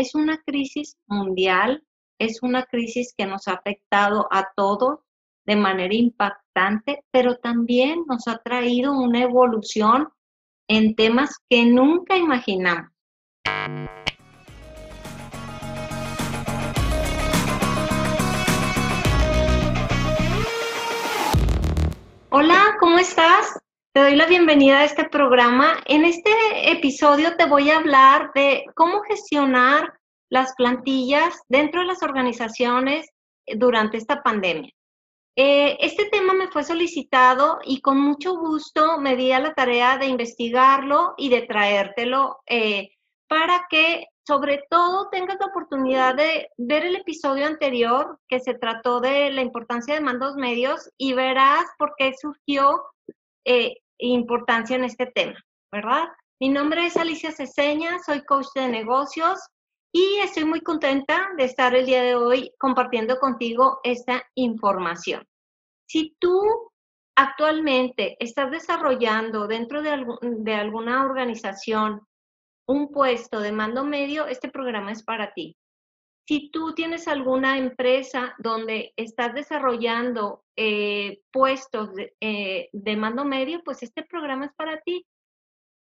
es 0.00 0.14
una 0.14 0.38
crisis 0.38 0.96
mundial, 1.06 1.84
es 2.18 2.42
una 2.42 2.64
crisis 2.64 3.12
que 3.16 3.26
nos 3.26 3.46
ha 3.48 3.52
afectado 3.52 4.28
a 4.30 4.48
todos 4.56 5.00
de 5.44 5.56
manera 5.56 5.94
impactante, 5.94 7.04
pero 7.10 7.36
también 7.36 8.04
nos 8.06 8.26
ha 8.26 8.38
traído 8.38 8.92
una 8.92 9.22
evolución 9.22 10.08
en 10.68 10.94
temas 10.94 11.36
que 11.50 11.66
nunca 11.66 12.16
imaginamos. 12.16 12.90
Hola, 22.30 22.76
¿cómo 22.80 22.98
estás? 22.98 23.60
Te 23.92 24.02
doy 24.02 24.14
la 24.14 24.26
bienvenida 24.26 24.78
a 24.78 24.84
este 24.84 25.08
programa. 25.08 25.80
En 25.86 26.04
este 26.04 26.30
episodio 26.70 27.36
te 27.36 27.46
voy 27.46 27.70
a 27.70 27.78
hablar 27.78 28.30
de 28.36 28.64
cómo 28.76 29.02
gestionar 29.02 29.98
las 30.30 30.54
plantillas 30.54 31.34
dentro 31.48 31.80
de 31.80 31.88
las 31.88 32.04
organizaciones 32.04 33.08
durante 33.56 33.96
esta 33.96 34.22
pandemia. 34.22 34.70
Eh, 35.34 35.76
este 35.80 36.04
tema 36.04 36.34
me 36.34 36.46
fue 36.46 36.62
solicitado 36.62 37.58
y 37.64 37.80
con 37.80 37.98
mucho 37.98 38.36
gusto 38.38 39.00
me 39.00 39.16
di 39.16 39.32
a 39.32 39.40
la 39.40 39.54
tarea 39.54 39.98
de 39.98 40.06
investigarlo 40.06 41.14
y 41.16 41.28
de 41.28 41.42
traértelo 41.42 42.38
eh, 42.46 42.90
para 43.26 43.66
que 43.68 44.06
sobre 44.24 44.62
todo 44.70 45.08
tengas 45.10 45.38
la 45.40 45.46
oportunidad 45.46 46.14
de 46.14 46.48
ver 46.58 46.84
el 46.84 46.94
episodio 46.94 47.44
anterior 47.44 48.20
que 48.28 48.38
se 48.38 48.54
trató 48.54 49.00
de 49.00 49.32
la 49.32 49.42
importancia 49.42 49.94
de 49.94 50.00
mandos 50.00 50.36
medios 50.36 50.88
y 50.96 51.12
verás 51.12 51.64
por 51.76 51.94
qué 51.98 52.12
surgió 52.16 52.84
eh, 53.50 53.82
importancia 53.98 54.76
en 54.76 54.84
este 54.84 55.06
tema, 55.06 55.36
¿verdad? 55.72 56.06
Mi 56.40 56.48
nombre 56.48 56.86
es 56.86 56.96
Alicia 56.96 57.32
Ceseña, 57.32 57.98
soy 57.98 58.24
coach 58.24 58.46
de 58.54 58.68
negocios 58.68 59.40
y 59.92 60.18
estoy 60.22 60.44
muy 60.44 60.60
contenta 60.60 61.30
de 61.36 61.44
estar 61.46 61.74
el 61.74 61.84
día 61.84 62.00
de 62.02 62.14
hoy 62.14 62.52
compartiendo 62.60 63.18
contigo 63.18 63.80
esta 63.82 64.22
información. 64.36 65.26
Si 65.88 66.14
tú 66.20 66.40
actualmente 67.16 68.16
estás 68.20 68.52
desarrollando 68.52 69.48
dentro 69.48 69.82
de, 69.82 70.06
de 70.22 70.54
alguna 70.54 71.04
organización 71.04 72.02
un 72.68 72.92
puesto 72.92 73.40
de 73.40 73.50
mando 73.50 73.84
medio, 73.84 74.26
este 74.26 74.48
programa 74.48 74.92
es 74.92 75.02
para 75.02 75.32
ti. 75.32 75.56
Si 76.30 76.48
tú 76.52 76.74
tienes 76.74 77.08
alguna 77.08 77.58
empresa 77.58 78.36
donde 78.38 78.92
estás 78.94 79.34
desarrollando 79.34 80.44
eh, 80.54 81.22
puestos 81.32 81.90
eh, 82.20 82.68
de, 82.72 82.96
mando 82.96 83.24
medio, 83.24 83.64
pues 83.64 83.82
este 83.82 84.04
programa 84.04 84.44
es 84.44 84.52
para 84.54 84.80
ti. 84.82 85.04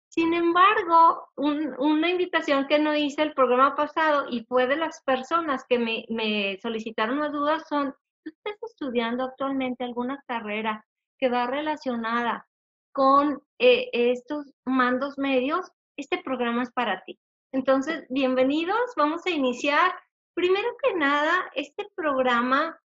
Sin 0.07 0.33
embargo, 0.33 1.27
una 1.35 2.09
invitación 2.09 2.65
que 2.65 2.79
no 2.79 2.95
hice 2.95 3.23
el 3.23 3.33
programa 3.33 3.75
pasado 3.75 4.27
y 4.29 4.45
fue 4.45 4.67
de 4.67 4.77
las 4.77 5.01
personas 5.03 5.65
que 5.67 5.79
me, 5.79 6.57
solicitaron 6.61 7.19
las 7.19 7.33
dudas 7.33 7.67
son, 7.67 7.93
¿tú 8.23 8.31
estás 8.31 8.55
estudiando 8.71 9.25
actualmente 9.25 9.83
alguna 9.83 10.23
carrera 10.27 10.85
que 11.19 11.27
va 11.27 11.47
relacionada 11.47 12.47
con 12.93 13.43
eh, 13.59 13.89
estos 13.91 14.45
mandos 14.63 15.17
medios? 15.17 15.69
Este 15.97 16.19
programa 16.23 16.63
es 16.63 16.71
para 16.71 17.03
ti. 17.03 17.19
Entonces, 17.51 18.05
bienvenidos, 18.07 18.93
vamos 18.95 19.25
a 19.25 19.29
iniciar 19.29 19.91
Primero 20.37 20.77
que 20.83 20.93
nada, 20.93 21.49
este 21.55 21.89
programa, 21.95 22.79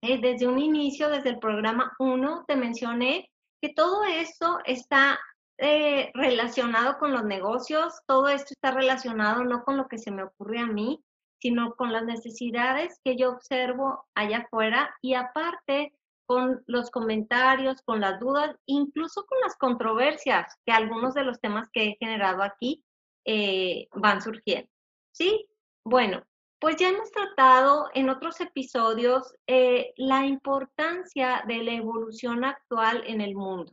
eh, 0.00 0.20
desde 0.20 0.46
un 0.46 0.60
inicio, 0.60 1.08
desde 1.08 1.30
el 1.30 1.40
programa 1.40 1.92
1, 1.98 2.44
te 2.46 2.54
mencioné 2.54 3.32
que 3.60 3.70
todo 3.70 4.04
esto 4.04 4.60
está 4.64 5.18
eh, 5.58 6.12
relacionado 6.14 6.96
con 6.98 7.12
los 7.12 7.24
negocios, 7.24 8.00
todo 8.06 8.28
esto 8.28 8.54
está 8.54 8.70
relacionado 8.70 9.42
no 9.42 9.64
con 9.64 9.76
lo 9.76 9.88
que 9.88 9.98
se 9.98 10.12
me 10.12 10.22
ocurre 10.22 10.60
a 10.60 10.68
mí, 10.68 11.02
sino 11.42 11.74
con 11.74 11.92
las 11.92 12.04
necesidades 12.04 13.00
que 13.02 13.16
yo 13.16 13.32
observo 13.32 14.06
allá 14.14 14.46
afuera 14.46 14.94
y 15.02 15.14
aparte 15.14 15.92
con 16.26 16.62
los 16.68 16.92
comentarios, 16.92 17.82
con 17.82 18.00
las 18.00 18.20
dudas, 18.20 18.54
incluso 18.66 19.26
con 19.26 19.40
las 19.40 19.56
controversias 19.56 20.54
que 20.64 20.70
algunos 20.70 21.14
de 21.14 21.24
los 21.24 21.40
temas 21.40 21.68
que 21.72 21.88
he 21.88 21.96
generado 21.98 22.44
aquí 22.44 22.84
eh, 23.24 23.88
van 23.96 24.22
surgiendo. 24.22 24.70
¿Sí? 25.10 25.48
Bueno, 25.84 26.22
pues 26.60 26.76
ya 26.76 26.88
hemos 26.88 27.10
tratado 27.12 27.88
en 27.94 28.10
otros 28.10 28.40
episodios 28.40 29.32
eh, 29.46 29.92
la 29.96 30.26
importancia 30.26 31.44
de 31.46 31.62
la 31.62 31.72
evolución 31.72 32.44
actual 32.44 33.04
en 33.06 33.20
el 33.20 33.34
mundo. 33.36 33.72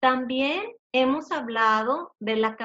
También 0.00 0.72
hemos 0.92 1.32
hablado 1.32 2.14
de 2.20 2.36
la 2.36 2.56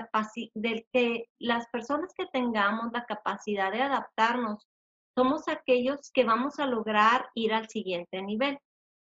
de 0.53 0.87
que 0.91 1.29
las 1.39 1.67
personas 1.69 2.13
que 2.15 2.27
tengamos 2.27 2.91
la 2.91 3.05
capacidad 3.05 3.71
de 3.71 3.81
adaptarnos 3.81 4.67
somos 5.15 5.47
aquellos 5.47 6.11
que 6.11 6.23
vamos 6.25 6.59
a 6.59 6.65
lograr 6.65 7.29
ir 7.33 7.53
al 7.53 7.69
siguiente 7.69 8.21
nivel. 8.21 8.59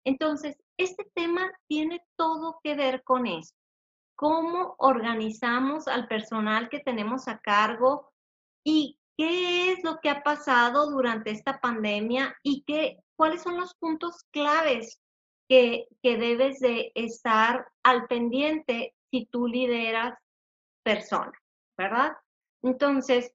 Entonces, 0.06 0.56
este 0.78 1.06
tema 1.14 1.52
tiene 1.68 2.02
todo 2.16 2.60
que 2.64 2.76
ver 2.76 3.04
con 3.04 3.28
eso. 3.28 3.54
Cómo 4.16 4.76
organizamos 4.78 5.88
al 5.88 6.08
personal 6.08 6.70
que 6.70 6.80
tenemos 6.80 7.28
a 7.28 7.40
cargo 7.40 8.12
y 8.64 8.98
qué 9.18 9.72
es 9.72 9.84
lo 9.84 10.00
que 10.00 10.10
ha 10.10 10.22
pasado 10.24 10.90
durante 10.92 11.32
esta 11.32 11.60
pandemia 11.60 12.36
y 12.44 12.64
qué, 12.66 13.00
cuáles 13.16 13.42
son 13.42 13.58
los 13.58 13.74
puntos 13.76 14.24
claves 14.32 15.02
que, 15.50 15.88
que 16.04 16.18
debes 16.18 16.60
de 16.60 16.92
estar 16.94 17.68
al 17.84 18.08
pendiente 18.08 18.94
si 19.10 19.26
tú 19.26 19.48
lideras 19.48 20.14
personas, 20.84 21.34
¿verdad? 21.78 22.14
Entonces, 22.62 23.34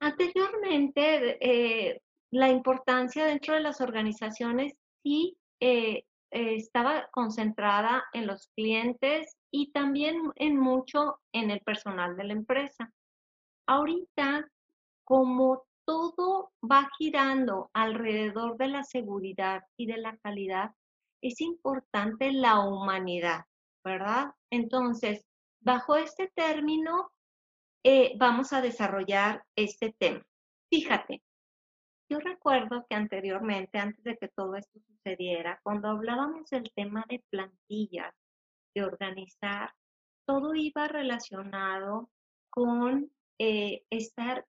anteriormente, 0.00 1.38
eh, 1.40 2.00
la 2.30 2.48
importancia 2.48 3.26
dentro 3.26 3.54
de 3.54 3.60
las 3.60 3.80
organizaciones 3.80 4.74
sí 5.02 5.36
eh, 5.60 6.04
estaba 6.30 7.08
concentrada 7.12 8.04
en 8.12 8.26
los 8.26 8.48
clientes 8.56 9.36
y 9.50 9.70
también 9.72 10.16
en 10.36 10.58
mucho 10.58 11.20
en 11.32 11.50
el 11.50 11.60
personal 11.60 12.16
de 12.16 12.24
la 12.24 12.32
empresa. 12.32 12.92
Ahorita 13.66 14.46
como 15.06 15.62
todo 15.86 16.52
va 16.60 16.90
girando 16.98 17.70
alrededor 17.72 18.56
de 18.56 18.68
la 18.68 18.82
seguridad 18.82 19.62
y 19.76 19.86
de 19.86 19.98
la 19.98 20.16
calidad, 20.18 20.72
es 21.22 21.40
importante 21.40 22.32
la 22.32 22.58
humanidad, 22.58 23.44
¿verdad? 23.84 24.34
Entonces, 24.50 25.24
bajo 25.60 25.96
este 25.96 26.28
término, 26.34 27.12
eh, 27.84 28.14
vamos 28.18 28.52
a 28.52 28.60
desarrollar 28.60 29.44
este 29.54 29.94
tema. 29.96 30.26
Fíjate, 30.70 31.22
yo 32.10 32.18
recuerdo 32.18 32.84
que 32.90 32.96
anteriormente, 32.96 33.78
antes 33.78 34.02
de 34.02 34.16
que 34.16 34.28
todo 34.28 34.56
esto 34.56 34.80
sucediera, 34.80 35.60
cuando 35.62 35.88
hablábamos 35.88 36.50
del 36.50 36.72
tema 36.74 37.04
de 37.08 37.22
plantillas, 37.30 38.12
de 38.74 38.82
organizar, 38.82 39.72
todo 40.26 40.56
iba 40.56 40.88
relacionado 40.88 42.10
con 42.50 43.12
eh, 43.38 43.84
estar 43.90 44.44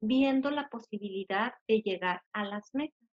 viendo 0.00 0.50
la 0.50 0.68
posibilidad 0.68 1.54
de 1.68 1.80
llegar 1.80 2.22
a 2.32 2.44
las 2.44 2.74
metas. 2.74 3.08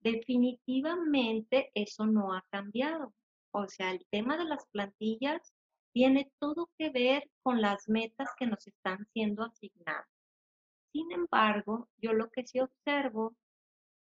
Definitivamente 0.00 1.70
eso 1.74 2.06
no 2.06 2.34
ha 2.34 2.44
cambiado. 2.50 3.14
O 3.52 3.68
sea, 3.68 3.92
el 3.92 4.04
tema 4.10 4.36
de 4.36 4.44
las 4.44 4.66
plantillas 4.66 5.52
tiene 5.92 6.30
todo 6.40 6.70
que 6.76 6.90
ver 6.90 7.30
con 7.42 7.60
las 7.62 7.88
metas 7.88 8.28
que 8.36 8.46
nos 8.46 8.66
están 8.66 9.06
siendo 9.12 9.44
asignadas. 9.44 10.08
Sin 10.92 11.10
embargo, 11.12 11.88
yo 11.98 12.12
lo 12.12 12.30
que 12.30 12.46
sí 12.46 12.60
observo, 12.60 13.36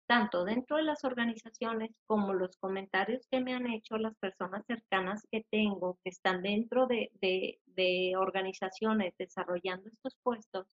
tanto 0.07 0.45
dentro 0.45 0.79
de 0.79 0.83
las 0.83 1.05
organizaciones 1.05 1.91
como 2.07 2.35
los 2.35 2.57
comentarios 2.57 3.27
que 3.31 3.41
me 3.41 3.55
han 3.55 3.67
hecho 3.67 3.97
las 3.99 4.17
personas 4.17 4.65
cercanas 4.67 5.27
que 5.31 5.45
tengo, 5.51 5.99
que 6.03 6.11
están 6.11 6.43
dentro 6.43 6.87
de, 6.87 7.11
de 7.21 8.15
organizaciones 8.17 9.15
desarrollando 9.19 9.89
estos 9.89 10.17
puestos, 10.23 10.67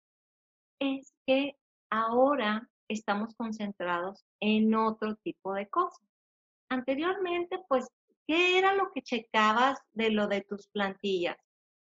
es 0.80 1.14
que 1.26 1.58
ahora 1.90 2.70
estamos 2.90 3.36
concentrados 3.36 4.26
en 4.40 4.74
otro 4.76 5.16
tipo 5.18 5.54
de 5.54 5.68
cosas. 5.68 6.06
Anteriormente, 6.70 7.60
pues, 7.68 7.88
¿qué 8.28 8.58
era 8.58 8.74
lo 8.74 8.92
que 8.94 9.02
checabas 9.02 9.80
de 9.94 10.12
lo 10.12 10.28
de 10.28 10.42
tus 10.42 10.68
plantillas? 10.68 11.38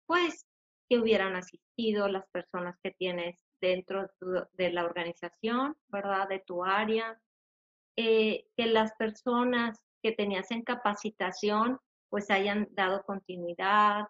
Pues 0.05 0.45
que 0.89 0.99
hubieran 0.99 1.35
asistido 1.35 2.07
las 2.07 2.27
personas 2.31 2.77
que 2.83 2.91
tienes 2.91 3.37
dentro 3.61 4.09
de 4.53 4.71
la 4.71 4.83
organización, 4.83 5.77
¿verdad? 5.87 6.27
De 6.27 6.39
tu 6.39 6.65
área, 6.65 7.17
eh, 7.95 8.45
que 8.57 8.65
las 8.67 8.93
personas 8.95 9.79
que 10.01 10.11
tenías 10.11 10.51
en 10.51 10.63
capacitación 10.63 11.79
pues 12.09 12.29
hayan 12.29 12.67
dado 12.71 13.03
continuidad, 13.03 14.07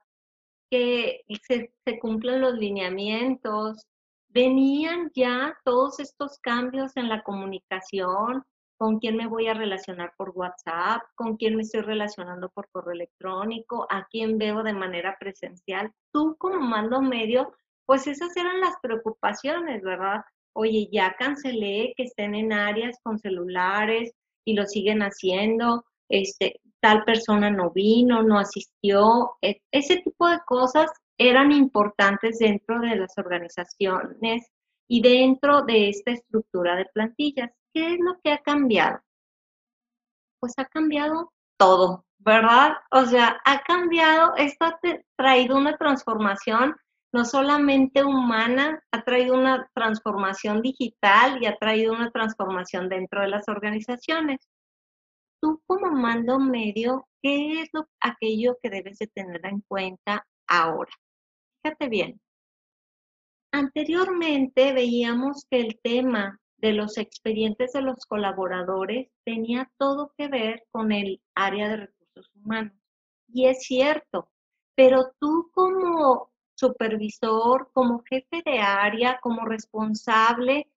que 0.72 1.24
se, 1.48 1.72
se 1.86 2.00
cumplan 2.00 2.42
los 2.42 2.56
lineamientos, 2.56 3.86
venían 4.34 5.12
ya 5.14 5.58
todos 5.64 6.00
estos 6.00 6.40
cambios 6.40 6.96
en 6.98 7.10
la 7.10 7.24
comunicación, 7.24 8.44
con 8.78 9.00
quién 9.00 9.16
me 9.16 9.28
voy 9.28 9.48
a 9.48 9.54
relacionar 9.54 10.14
por 10.18 10.32
WhatsApp, 10.32 11.04
con 11.16 11.38
quién 11.38 11.56
me 11.56 11.62
estoy 11.62 11.82
relacionando 11.82 12.50
por 12.50 12.68
correo 12.72 12.94
electrónico, 12.94 13.86
a 13.90 14.08
quién 14.10 14.38
veo 14.38 14.64
de 14.64 14.74
manera 14.74 15.18
presencial. 15.20 15.92
Tú 16.12 16.36
como 16.40 16.60
mando 16.60 17.02
medio, 17.02 17.54
pues 17.86 18.08
esas 18.08 18.36
eran 18.36 18.60
las 18.60 18.76
preocupaciones, 18.82 19.84
¿verdad? 19.84 20.22
oye, 20.54 20.90
ya 20.92 21.16
cancelé 21.18 21.94
que 21.96 22.04
estén 22.04 22.36
en 22.36 22.54
áreas 22.54 22.98
con 23.04 23.20
celulares 23.20 24.12
y 24.46 24.54
lo 24.54 24.66
siguen 24.66 25.02
haciendo, 25.02 25.86
este, 26.10 26.60
tal 26.80 27.04
persona 27.04 27.50
no 27.50 27.72
vino, 27.72 28.24
no 28.24 28.40
asistió, 28.40 29.32
e, 29.42 29.62
ese 29.72 29.98
tipo 29.98 30.28
de 30.28 30.40
cosas 30.46 30.90
eran 31.30 31.52
importantes 31.52 32.40
dentro 32.40 32.80
de 32.80 32.96
las 32.96 33.16
organizaciones 33.18 34.50
y 34.88 35.02
dentro 35.02 35.62
de 35.62 35.90
esta 35.90 36.12
estructura 36.12 36.76
de 36.76 36.86
plantillas. 36.86 37.52
¿Qué 37.74 37.94
es 37.94 38.00
lo 38.00 38.20
que 38.24 38.32
ha 38.32 38.40
cambiado? 38.40 39.00
Pues 40.40 40.54
ha 40.58 40.66
cambiado 40.66 41.32
todo, 41.58 42.06
¿verdad? 42.18 42.74
O 42.90 43.06
sea, 43.06 43.40
ha 43.46 43.62
cambiado, 43.62 44.36
esto 44.36 44.66
ha 44.66 44.80
traído 45.16 45.58
una 45.58 45.78
transformación 45.78 46.76
no 47.14 47.26
solamente 47.26 48.04
humana, 48.04 48.84
ha 48.92 49.04
traído 49.04 49.36
una 49.36 49.70
transformación 49.76 50.62
digital 50.62 51.44
y 51.44 51.46
ha 51.46 51.58
traído 51.58 51.94
una 51.94 52.10
transformación 52.10 52.90
dentro 52.90 53.22
de 53.22 53.28
las 53.28 53.48
organizaciones. 53.48 54.40
Tú 55.40 55.62
como 55.68 55.92
mando 55.92 56.40
medio, 56.40 57.08
¿qué 57.22 57.62
es 57.62 57.70
lo, 57.74 57.88
aquello 58.00 58.58
que 58.64 58.70
debes 58.72 58.98
de 58.98 59.08
tener 59.08 59.46
en 59.46 59.62
cuenta 59.68 60.26
ahora? 60.48 60.92
Fíjate 61.64 61.90
bien. 61.90 62.20
Anteriormente 63.52 64.74
veíamos 64.74 65.46
que 65.50 65.60
el 65.60 65.80
tema 65.84 66.40
de 66.58 66.74
los 66.74 66.98
expedientes 66.98 67.74
de 67.74 67.82
los 67.82 68.06
colaboradores 68.06 69.10
tenía 69.26 69.70
todo 69.78 70.14
que 70.18 70.28
ver 70.28 70.64
con 70.72 70.92
el 70.92 71.22
área 71.36 71.70
de 71.70 71.78
recursos 71.78 72.32
humanos. 72.36 72.74
Y 73.28 73.48
es 73.48 73.64
cierto, 73.64 74.30
pero 74.76 75.12
tú 75.20 75.50
como 75.54 76.32
supervisor, 76.56 77.72
como 77.74 78.04
jefe 78.10 78.42
de 78.46 78.60
área, 78.60 79.20
como 79.22 79.46
responsable 79.46 80.70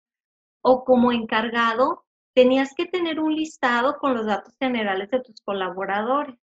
o 0.63 0.85
como 0.85 1.13
encargado, 1.13 2.05
tenías 2.35 2.75
que 2.75 2.87
tener 2.87 3.21
un 3.21 3.35
listado 3.35 3.99
con 3.99 4.15
los 4.15 4.27
datos 4.27 4.55
generales 4.59 5.11
de 5.11 5.21
tus 5.21 5.41
colaboradores. 5.43 6.39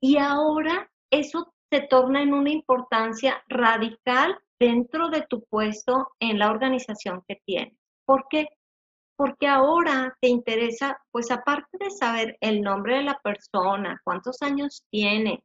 Y 0.00 0.18
ahora 0.18 0.90
eso 1.10 1.53
se 1.74 1.80
torna 1.80 2.22
en 2.22 2.32
una 2.32 2.50
importancia 2.50 3.42
radical 3.48 4.38
dentro 4.60 5.08
de 5.08 5.22
tu 5.22 5.42
puesto 5.42 6.12
en 6.20 6.38
la 6.38 6.52
organización 6.52 7.24
que 7.26 7.42
tienes. 7.44 7.76
¿Por 8.06 8.26
qué? 8.30 8.46
Porque 9.16 9.48
ahora 9.48 10.16
te 10.20 10.28
interesa, 10.28 11.00
pues 11.10 11.32
aparte 11.32 11.76
de 11.80 11.90
saber 11.90 12.36
el 12.40 12.62
nombre 12.62 12.98
de 12.98 13.02
la 13.02 13.18
persona, 13.24 14.00
cuántos 14.04 14.40
años 14.40 14.84
tiene, 14.88 15.42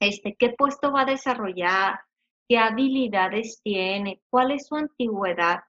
este, 0.00 0.36
qué 0.38 0.50
puesto 0.50 0.92
va 0.92 1.02
a 1.02 1.12
desarrollar, 1.12 1.98
qué 2.46 2.58
habilidades 2.58 3.62
tiene, 3.64 4.20
cuál 4.28 4.50
es 4.50 4.66
su 4.66 4.76
antigüedad, 4.76 5.60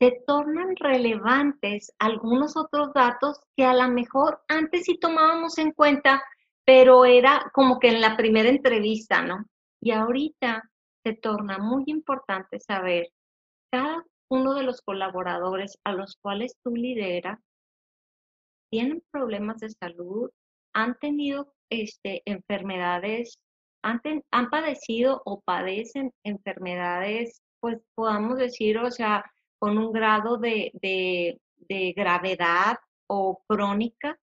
se 0.00 0.22
tornan 0.26 0.76
relevantes 0.76 1.94
algunos 1.98 2.58
otros 2.58 2.92
datos 2.92 3.40
que 3.56 3.64
a 3.64 3.72
lo 3.72 3.88
mejor 3.88 4.42
antes 4.48 4.84
sí 4.84 4.98
tomábamos 4.98 5.56
en 5.56 5.72
cuenta, 5.72 6.22
pero 6.64 7.04
era 7.04 7.50
como 7.52 7.78
que 7.78 7.88
en 7.88 8.00
la 8.00 8.16
primera 8.16 8.48
entrevista, 8.48 9.22
¿no? 9.22 9.44
Y 9.80 9.90
ahorita 9.92 10.70
se 11.04 11.14
torna 11.14 11.58
muy 11.58 11.84
importante 11.86 12.60
saber 12.60 13.10
cada 13.70 14.04
uno 14.28 14.54
de 14.54 14.62
los 14.62 14.80
colaboradores 14.80 15.78
a 15.84 15.92
los 15.92 16.16
cuales 16.22 16.56
tú 16.62 16.74
lideras 16.74 17.38
tienen 18.70 19.02
problemas 19.10 19.58
de 19.58 19.70
salud, 19.70 20.30
han 20.72 20.98
tenido 20.98 21.52
este, 21.70 22.22
enfermedades 22.24 23.38
han, 23.84 24.50
padecido 24.50 25.22
o 25.24 25.40
padecen 25.42 26.12
enfermedades, 26.24 27.42
pues 27.60 27.78
podamos 27.94 28.38
decir, 28.38 28.78
o 28.78 28.90
sea, 28.90 29.24
con 29.58 29.78
un 29.78 29.92
grado 29.92 30.38
de, 30.38 30.72
de 31.68 31.92
gravedad 31.92 32.78
o 33.06 33.42
crónica. 33.46 34.18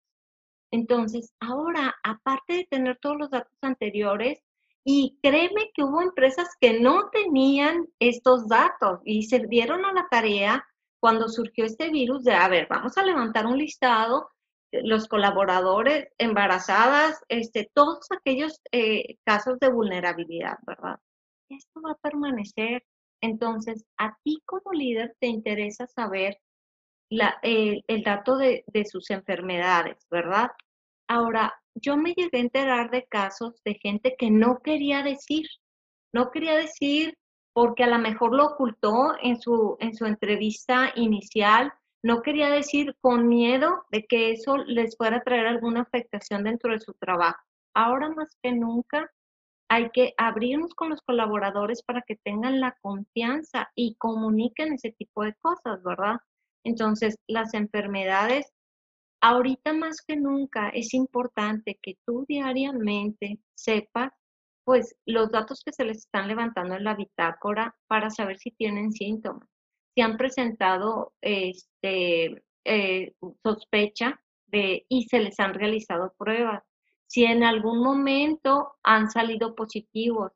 Entonces, 0.70 1.32
ahora, 1.40 1.94
aparte 2.02 2.54
de 2.54 2.66
tener 2.70 2.98
todos 3.00 3.16
los 3.18 3.30
datos 3.30 3.56
anteriores, 3.62 4.40
y 4.84 5.18
créeme 5.22 5.70
que 5.74 5.82
hubo 5.82 6.00
empresas 6.00 6.48
que 6.60 6.80
no 6.80 7.10
tenían 7.10 7.86
estos 7.98 8.48
datos 8.48 9.00
y 9.04 9.24
se 9.24 9.40
dieron 9.40 9.84
a 9.84 9.92
la 9.92 10.08
tarea 10.10 10.64
cuando 11.00 11.28
surgió 11.28 11.66
este 11.66 11.90
virus 11.90 12.24
de, 12.24 12.32
a 12.32 12.48
ver, 12.48 12.66
vamos 12.68 12.96
a 12.96 13.04
levantar 13.04 13.46
un 13.46 13.58
listado 13.58 14.30
los 14.72 15.08
colaboradores, 15.08 16.08
embarazadas, 16.18 17.20
este, 17.28 17.70
todos 17.74 18.06
aquellos 18.10 18.60
eh, 18.72 19.16
casos 19.24 19.58
de 19.58 19.70
vulnerabilidad, 19.70 20.58
¿verdad? 20.66 20.98
Esto 21.48 21.80
va 21.82 21.92
a 21.92 22.08
permanecer. 22.08 22.84
Entonces, 23.20 23.84
a 23.98 24.16
ti 24.22 24.40
como 24.46 24.72
líder 24.72 25.14
te 25.20 25.26
interesa 25.26 25.86
saber 25.86 26.38
la, 27.10 27.38
el 27.42 28.02
dato 28.04 28.36
de, 28.36 28.64
de 28.66 28.84
sus 28.84 29.10
enfermedades, 29.10 30.06
¿verdad? 30.10 30.50
Ahora, 31.08 31.52
yo 31.74 31.96
me 31.96 32.14
llegué 32.14 32.38
a 32.38 32.40
enterar 32.40 32.90
de 32.90 33.04
casos 33.04 33.60
de 33.64 33.74
gente 33.74 34.14
que 34.18 34.30
no 34.30 34.60
quería 34.62 35.02
decir, 35.02 35.46
no 36.12 36.30
quería 36.30 36.54
decir 36.54 37.16
porque 37.52 37.84
a 37.84 37.88
lo 37.88 37.98
mejor 37.98 38.34
lo 38.34 38.46
ocultó 38.46 39.14
en 39.20 39.40
su, 39.40 39.76
en 39.80 39.94
su 39.94 40.06
entrevista 40.06 40.92
inicial 40.94 41.72
no 42.02 42.22
quería 42.22 42.48
decir 42.48 42.96
con 43.00 43.28
miedo 43.28 43.84
de 43.90 44.06
que 44.06 44.32
eso 44.32 44.56
les 44.58 44.96
fuera 44.96 45.18
a 45.18 45.22
traer 45.22 45.46
alguna 45.46 45.82
afectación 45.82 46.44
dentro 46.44 46.72
de 46.72 46.80
su 46.80 46.94
trabajo. 46.94 47.40
Ahora 47.74 48.08
más 48.08 48.36
que 48.42 48.52
nunca 48.52 49.10
hay 49.68 49.90
que 49.90 50.14
abrirnos 50.16 50.74
con 50.74 50.88
los 50.88 51.00
colaboradores 51.02 51.82
para 51.82 52.02
que 52.02 52.16
tengan 52.16 52.60
la 52.60 52.76
confianza 52.80 53.70
y 53.74 53.94
comuniquen 53.96 54.72
ese 54.72 54.92
tipo 54.92 55.22
de 55.22 55.34
cosas, 55.34 55.82
¿verdad? 55.84 56.16
Entonces, 56.64 57.16
las 57.26 57.54
enfermedades, 57.54 58.52
ahorita 59.20 59.72
más 59.72 60.02
que 60.06 60.16
nunca 60.16 60.68
es 60.70 60.94
importante 60.94 61.78
que 61.82 61.96
tú 62.06 62.24
diariamente 62.28 63.38
sepas, 63.54 64.12
pues, 64.64 64.94
los 65.06 65.30
datos 65.30 65.62
que 65.64 65.72
se 65.72 65.84
les 65.84 65.98
están 65.98 66.28
levantando 66.28 66.74
en 66.76 66.84
la 66.84 66.94
bitácora 66.94 67.74
para 67.86 68.10
saber 68.10 68.38
si 68.38 68.50
tienen 68.52 68.92
síntomas. 68.92 69.48
Si 69.94 70.02
han 70.02 70.16
presentado 70.16 71.14
este, 71.20 72.42
eh, 72.64 73.14
sospecha 73.42 74.20
de, 74.46 74.84
y 74.88 75.04
se 75.04 75.20
les 75.20 75.38
han 75.40 75.54
realizado 75.54 76.14
pruebas. 76.18 76.62
Si 77.06 77.24
en 77.24 77.42
algún 77.42 77.82
momento 77.82 78.74
han 78.82 79.10
salido 79.10 79.54
positivos, 79.54 80.32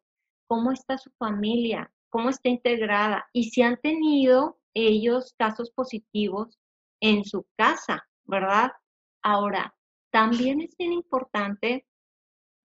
cómo 0.46 0.72
está 0.72 0.98
su 0.98 1.10
familia, 1.18 1.92
cómo 2.10 2.30
está 2.30 2.48
integrada 2.48 3.26
y 3.32 3.50
si 3.50 3.62
han 3.62 3.76
tenido 3.80 4.58
ellos 4.74 5.34
casos 5.38 5.70
positivos 5.70 6.58
en 7.00 7.24
su 7.24 7.46
casa, 7.56 8.06
¿verdad? 8.24 8.72
Ahora, 9.22 9.74
también 10.10 10.60
es 10.60 10.76
bien 10.76 10.92
importante 10.92 11.86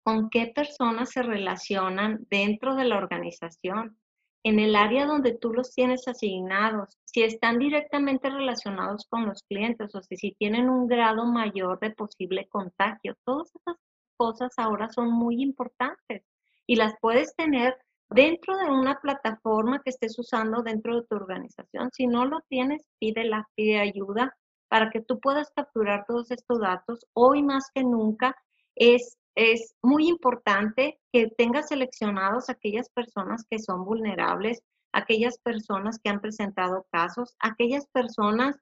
con 0.05 0.31
qué 0.31 0.53
personas 0.55 1.11
se 1.11 1.23
relacionan 1.23 2.27
dentro 2.31 2.75
de 2.77 2.85
la 2.85 2.97
organización 2.97 3.99
en 4.47 4.61
el 4.61 4.77
área 4.77 5.07
donde 5.07 5.37
tú 5.37 5.53
los 5.53 5.75
tienes 5.75 6.07
asignados, 6.07 6.97
si 7.05 7.25
están 7.25 7.59
directamente 7.59 8.31
relacionados 8.31 9.05
con 9.11 9.27
los 9.27 9.43
clientes 9.43 9.93
o 9.93 10.01
si, 10.03 10.37
tienen 10.39 10.71
un 10.71 10.87
grado 10.87 11.25
mayor 11.25 11.81
de 11.81 11.91
posible 11.91 12.47
contagio. 12.49 13.17
Todas 13.25 13.49
esas 13.57 13.77
cosas 14.17 14.53
ahora 14.57 14.89
son 14.89 15.11
muy 15.11 15.43
importantes 15.43 16.23
y 16.65 16.77
las 16.77 16.95
puedes 17.01 17.35
tener 17.35 17.77
dentro 18.11 18.57
de 18.57 18.71
una 18.71 19.01
plataforma 19.01 19.81
que 19.83 19.91
estés 19.91 20.19
usando 20.19 20.63
dentro 20.63 20.97
de 20.97 21.07
tu 21.07 21.17
organización. 21.17 21.91
Si 21.93 22.07
no 22.07 22.25
lo 22.27 22.41
tienes, 22.49 22.87
pídela, 22.99 23.49
pide 23.55 23.81
ayuda 23.81 24.37
para 24.69 24.91
que 24.91 25.01
tú 25.01 25.21
puedas 25.21 25.51
capturar 25.55 26.05
todos 26.07 26.31
estos 26.31 26.61
datos. 26.61 27.07
Hoy 27.15 27.43
más 27.43 27.71
que 27.75 27.83
nunca 27.83 28.37
es 28.75 29.17
es 29.37 29.75
muy 29.83 30.09
importante 30.09 30.99
que 31.13 31.29
tengas 31.29 31.69
seleccionados 31.69 32.49
aquellas 32.49 32.89
personas 32.89 33.45
que 33.49 33.59
son 33.59 33.85
vulnerables, 33.85 34.63
aquellas 34.93 35.39
personas 35.39 35.99
que 36.03 36.09
han 36.09 36.23
presentado 36.23 36.87
casos, 36.91 37.37
aquellas 37.39 37.87
personas 37.89 38.57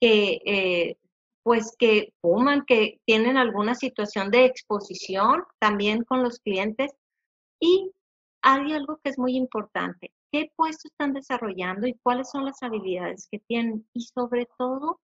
que 0.00 0.40
eh, 0.44 0.96
pues 1.44 1.76
que 1.78 2.12
fuman, 2.20 2.64
que 2.66 3.00
tienen 3.06 3.36
alguna 3.36 3.76
situación 3.76 4.32
de 4.32 4.46
exposición 4.46 5.44
también 5.60 6.02
con 6.02 6.24
los 6.24 6.40
clientes. 6.40 6.90
Y 7.60 7.92
hay 8.42 8.72
algo 8.72 8.98
que 9.02 9.10
es 9.10 9.18
muy 9.18 9.36
importante, 9.36 10.12
qué 10.32 10.50
puesto 10.56 10.88
están 10.88 11.12
desarrollando 11.12 11.86
y 11.86 11.98
cuáles 12.02 12.30
son 12.30 12.44
las 12.44 12.62
habilidades 12.62 13.28
que 13.30 13.40
tienen 13.40 13.88
y 13.92 14.02
sobre 14.02 14.46
todo, 14.58 15.00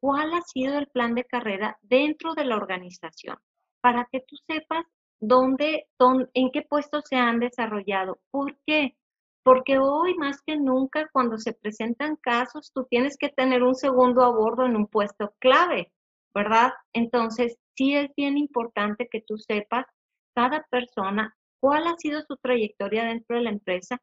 cuál 0.00 0.34
ha 0.34 0.42
sido 0.42 0.78
el 0.78 0.86
plan 0.88 1.14
de 1.14 1.24
carrera 1.24 1.78
dentro 1.82 2.34
de 2.34 2.44
la 2.44 2.56
organización 2.56 3.38
para 3.80 4.06
que 4.12 4.20
tú 4.20 4.36
sepas 4.46 4.84
dónde, 5.18 5.86
en 6.34 6.50
qué 6.50 6.62
puestos 6.62 7.04
se 7.08 7.16
han 7.16 7.38
desarrollado. 7.40 8.18
¿Por 8.30 8.58
qué? 8.66 8.96
Porque 9.42 9.78
hoy 9.78 10.14
más 10.16 10.42
que 10.42 10.56
nunca 10.56 11.08
cuando 11.12 11.38
se 11.38 11.52
presentan 11.54 12.16
casos, 12.16 12.70
tú 12.74 12.86
tienes 12.88 13.16
que 13.16 13.28
tener 13.30 13.62
un 13.62 13.74
segundo 13.74 14.22
a 14.22 14.30
bordo 14.30 14.66
en 14.66 14.76
un 14.76 14.86
puesto 14.86 15.34
clave, 15.38 15.92
¿verdad? 16.34 16.72
Entonces, 16.92 17.56
sí 17.76 17.94
es 17.94 18.10
bien 18.16 18.38
importante 18.38 19.08
que 19.10 19.22
tú 19.22 19.38
sepas 19.38 19.86
cada 20.34 20.66
persona 20.70 21.36
cuál 21.64 21.86
ha 21.86 21.96
sido 21.96 22.20
su 22.28 22.36
trayectoria 22.36 23.04
dentro 23.04 23.36
de 23.38 23.44
la 23.44 23.48
empresa. 23.48 23.98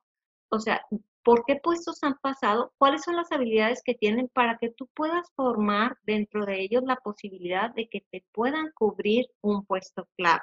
O 0.49 0.59
sea, 0.59 0.83
por 1.23 1.45
qué 1.45 1.57
puestos 1.61 2.01
han 2.01 2.15
pasado, 2.17 2.73
cuáles 2.79 3.03
son 3.03 3.15
las 3.15 3.31
habilidades 3.31 3.83
que 3.85 3.93
tienen 3.93 4.29
para 4.33 4.57
que 4.57 4.71
tú 4.71 4.89
puedas 4.95 5.27
formar 5.35 5.95
dentro 6.01 6.47
de 6.47 6.59
ellos 6.59 6.81
la 6.83 6.95
posibilidad 6.95 7.71
de 7.75 7.87
que 7.87 8.03
te 8.09 8.25
puedan 8.31 8.71
cubrir 8.73 9.27
un 9.41 9.63
puesto 9.63 10.07
clave, 10.17 10.41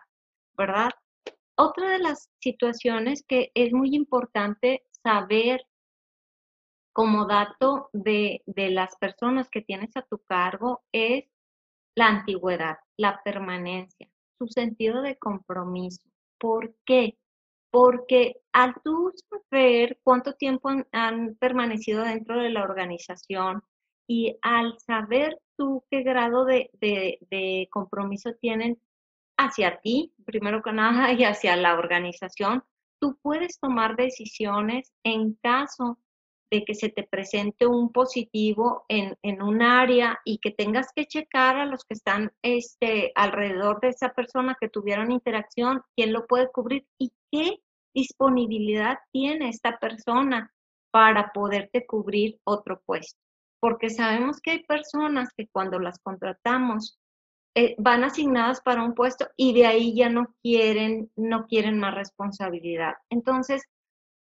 ¿verdad? 0.57 0.91
Otra 1.57 1.91
de 1.91 1.99
las 1.99 2.31
situaciones 2.39 3.25
que 3.27 3.51
es 3.55 3.73
muy 3.73 3.97
importante 3.97 4.85
saber 5.03 5.67
como 6.93 7.27
dato 7.27 7.91
de, 7.93 8.45
de 8.47 8.71
las 8.71 8.95
personas 8.95 9.51
que 9.51 9.63
tienes 9.63 9.91
a 9.97 10.03
tu 10.03 10.19
cargo 10.19 10.85
es 10.93 11.25
la 11.97 12.07
antigüedad, 12.07 12.77
la 12.97 13.21
permanencia, 13.25 14.09
su 14.39 14.47
sentido 14.47 15.03
de 15.03 15.19
compromiso. 15.19 16.09
¿Por 16.39 16.75
qué? 16.85 17.19
Porque 17.71 18.37
al 18.53 18.75
tú 18.83 19.13
saber 19.51 19.99
cuánto 20.03 20.35
tiempo 20.35 20.71
han, 20.93 21.37
permanecido 21.37 22.03
dentro 22.03 22.41
de 22.41 22.51
la 22.51 22.63
organización 22.63 23.63
y 24.09 24.39
al 24.43 24.79
saber 24.79 25.39
tú 25.57 25.85
qué 25.91 26.03
grado 26.03 26.45
de, 26.45 26.71
de 26.81 27.69
compromiso 27.71 28.33
tienen 28.41 28.81
hacia 29.39 29.81
ti, 29.81 30.13
primero 30.27 30.63
que 30.63 30.73
nada, 30.73 31.13
y 31.13 31.25
hacia 31.25 31.57
la 31.57 31.75
organización, 31.75 32.65
tú 33.01 33.19
puedes 33.23 33.59
tomar 33.61 33.97
decisiones 33.97 34.93
en 35.05 35.35
caso 35.35 35.99
de 36.51 36.65
que 36.65 36.75
se 36.75 36.89
te 36.89 37.03
presente 37.03 37.67
un 37.67 37.93
positivo 37.93 38.85
en, 38.89 39.17
un 39.43 39.63
área 39.63 40.19
y 40.25 40.39
que 40.39 40.51
tengas 40.51 40.93
que 40.95 41.07
checar 41.07 41.57
a 41.57 41.67
los 41.67 41.85
que 41.85 41.95
están 41.95 42.33
este, 42.43 43.13
alrededor 43.15 43.81
de 43.81 43.89
esa 43.89 44.11
persona 44.11 44.57
que 44.61 44.69
tuvieron 44.69 45.13
interacción, 45.13 45.83
quién 45.97 46.13
lo 46.13 46.27
puede 46.27 46.51
cubrir 46.51 46.87
y 46.99 47.13
qué 47.31 47.61
disponibilidad 47.95 48.99
tiene 49.13 49.49
esta 49.49 49.79
persona 49.79 50.53
para 50.91 51.33
poderte 51.33 51.87
cubrir 51.87 52.39
otro 52.45 52.81
puesto. 52.85 53.19
Porque 53.61 53.91
sabemos 53.91 54.41
que 54.41 54.53
hay 54.53 54.63
personas 54.65 55.31
que 55.37 55.49
cuando 55.49 55.79
las 55.79 55.99
contratamos 55.99 56.99
eh, 57.55 57.75
van 57.79 58.05
asignadas 58.05 58.61
para 58.61 58.85
un 58.85 58.95
puesto 58.95 59.29
y 59.37 59.53
de 59.53 59.67
ahí 59.67 59.95
ya 59.95 60.09
no 60.09 60.35
quieren, 60.43 61.11
no 61.17 61.47
quieren 61.47 61.79
más 61.79 61.95
responsabilidad. 61.95 62.95
Entonces, 63.11 63.65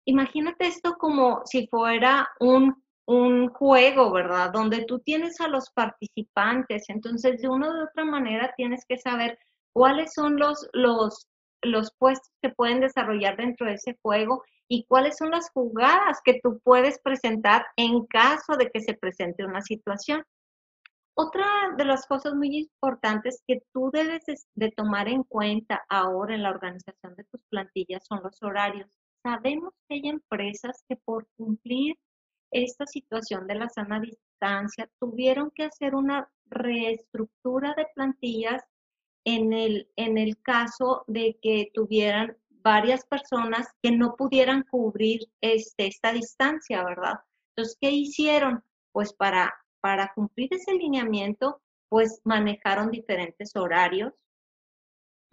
imagínate 0.06 0.68
esto 0.68 0.96
como 0.98 1.42
si 1.46 1.68
fuera 1.68 2.30
un, 2.40 2.82
juego, 3.54 4.14
¿verdad? 4.14 4.52
Donde 4.52 4.86
tú 4.86 5.00
tienes 5.00 5.42
a 5.42 5.50
los 5.50 5.70
participantes, 5.72 6.86
entonces 6.88 7.42
de 7.42 7.50
una 7.50 7.70
u 7.70 7.84
otra 7.84 8.06
manera 8.06 8.54
tienes 8.56 8.86
que 8.88 8.98
saber 8.98 9.38
cuáles 9.74 10.14
son 10.14 10.38
los, 10.38 10.70
los, 10.72 11.28
los 11.62 11.92
puestos 11.98 12.32
que 12.42 12.50
pueden 12.50 12.80
desarrollar 12.80 13.36
dentro 13.36 13.68
de 13.68 13.74
ese 13.74 13.98
juego 14.02 14.44
y 14.70 14.86
cuáles 14.86 15.18
son 15.18 15.32
las 15.32 15.50
jugadas 15.52 16.22
que 16.24 16.40
tú 16.42 16.62
puedes 16.64 16.98
presentar 17.00 17.66
en 17.76 18.06
caso 18.06 18.56
de 18.58 18.72
que 18.72 18.80
se 18.80 18.94
presente 18.94 19.46
una 19.46 19.62
situación. 19.62 20.24
Otra 21.16 21.46
de 21.78 21.86
las 21.86 22.08
cosas 22.08 22.34
muy 22.34 22.58
importantes 22.58 23.44
que 23.46 23.62
tú 23.74 23.92
debes 23.92 24.24
de 24.56 24.72
tomar 24.72 25.10
en 25.10 25.24
cuenta 25.24 25.84
ahora 25.90 26.34
en 26.34 26.44
la 26.44 26.50
organización 26.50 27.16
de 27.16 27.26
tus 27.26 27.42
plantillas 27.50 28.06
son 28.08 28.22
los 28.24 28.42
horarios. 28.42 29.03
Sabemos 29.24 29.74
que 29.88 29.96
hay 29.96 30.10
empresas 30.10 30.84
que 30.88 30.98
por 30.98 31.28
cumplir 31.38 31.96
esta 32.52 32.86
situación 32.86 33.48
de 33.48 33.56
la 33.56 33.70
sana 33.70 34.02
distancia 34.02 34.90
tuvieron 35.00 35.50
que 35.52 35.64
hacer 35.64 35.96
una 35.96 36.30
reestructura 36.46 37.74
de 37.76 37.88
plantillas 37.96 38.62
en 39.26 39.54
el, 39.54 39.88
caso 40.42 41.06
de 41.08 41.40
que 41.42 41.72
tuvieran 41.74 42.38
varias 42.50 43.06
personas 43.06 43.68
que 43.82 43.92
no 43.92 44.16
pudieran 44.18 44.64
cubrir 44.70 45.22
este, 45.40 45.88
esta 45.88 46.12
distancia, 46.12 46.84
¿verdad? 46.84 47.14
Entonces, 47.56 47.78
¿qué 47.80 47.92
hicieron? 47.92 48.62
Pues 48.92 49.14
para, 49.14 49.54
para 49.80 50.12
cumplir 50.14 50.54
ese 50.54 50.74
lineamiento, 50.74 51.62
pues 51.88 52.20
manejaron 52.26 52.92
diferentes 52.92 53.56
horarios 53.56 54.14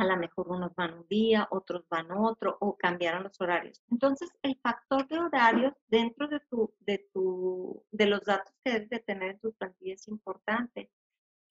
a 0.01 0.05
lo 0.07 0.17
mejor 0.17 0.49
unos 0.49 0.75
van 0.75 0.95
un 0.95 1.07
día, 1.09 1.47
otros 1.51 1.85
van 1.91 2.11
otro, 2.11 2.57
o 2.61 2.75
cambiaron 2.75 3.25
los 3.25 3.39
horarios. 3.39 3.83
Entonces, 3.91 4.31
el 4.43 4.59
factor 4.63 5.07
de 5.09 5.19
horarios 5.19 5.75
dentro 5.89 6.27
de, 6.27 6.41
tu, 6.41 6.73
de, 6.81 7.07
tu, 7.13 7.85
de 7.91 8.07
los 8.07 8.25
datos 8.25 8.51
que 8.65 8.73
debes 8.73 8.89
de 8.89 9.01
tener 9.01 9.31
en 9.33 9.41
tu 9.41 9.53
plantilla 9.53 9.93
es 9.95 10.09
importante. 10.09 10.91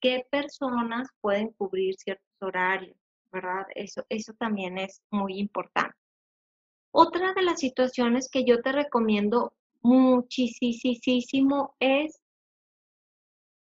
¿Qué 0.01 0.25
personas 0.31 1.09
pueden 1.21 1.49
cubrir 1.49 1.93
ciertos 1.95 2.25
horarios? 2.41 2.97
¿Verdad? 3.31 3.67
Eso, 3.75 4.03
eso 4.09 4.33
también 4.33 4.79
es 4.79 5.03
muy 5.11 5.37
importante. 5.37 5.95
Otra 6.91 7.35
de 7.35 7.43
las 7.43 7.59
situaciones 7.59 8.29
que 8.31 8.45
yo 8.45 8.63
te 8.63 8.71
recomiendo 8.71 9.53
muchísimo 9.81 11.75
es 11.79 12.19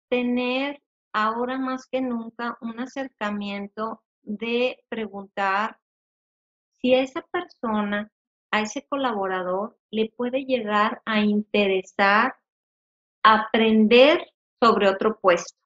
tener 0.09 0.79
ahora 1.11 1.57
más 1.57 1.87
que 1.87 2.01
nunca 2.01 2.55
un 2.61 2.79
acercamiento 2.79 4.03
de 4.29 4.77
preguntar 4.89 5.79
si 6.79 6.93
esa 6.93 7.21
persona, 7.31 8.11
a 8.51 8.61
ese 8.61 8.85
colaborador, 8.87 9.77
le 9.91 10.11
puede 10.15 10.45
llegar 10.45 11.01
a 11.05 11.21
interesar 11.21 12.35
aprender 13.23 14.25
sobre 14.61 14.87
otro 14.87 15.19
puesto. 15.19 15.57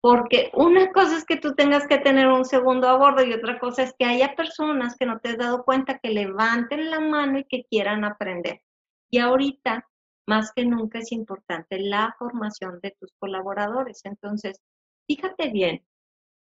Porque 0.00 0.50
una 0.54 0.92
cosa 0.92 1.16
es 1.16 1.24
que 1.24 1.36
tú 1.36 1.54
tengas 1.54 1.86
que 1.86 1.98
tener 1.98 2.28
un 2.28 2.44
segundo 2.44 2.88
a 2.88 2.96
bordo 2.96 3.24
y 3.24 3.32
otra 3.32 3.58
cosa 3.58 3.82
es 3.82 3.94
que 3.98 4.04
haya 4.04 4.34
personas 4.34 4.96
que 4.96 5.06
no 5.06 5.18
te 5.18 5.30
has 5.30 5.38
dado 5.38 5.64
cuenta 5.64 5.98
que 5.98 6.10
levanten 6.10 6.90
la 6.90 7.00
mano 7.00 7.38
y 7.38 7.44
que 7.44 7.64
quieran 7.64 8.04
aprender. 8.04 8.62
Y 9.10 9.18
ahorita, 9.18 9.88
más 10.26 10.52
que 10.52 10.64
nunca, 10.64 11.00
es 11.00 11.12
importante 11.12 11.78
la 11.78 12.14
formación 12.18 12.80
de 12.80 12.96
tus 12.98 13.12
colaboradores. 13.18 14.00
Entonces, 14.04 14.60
fíjate 15.06 15.50
bien, 15.50 15.84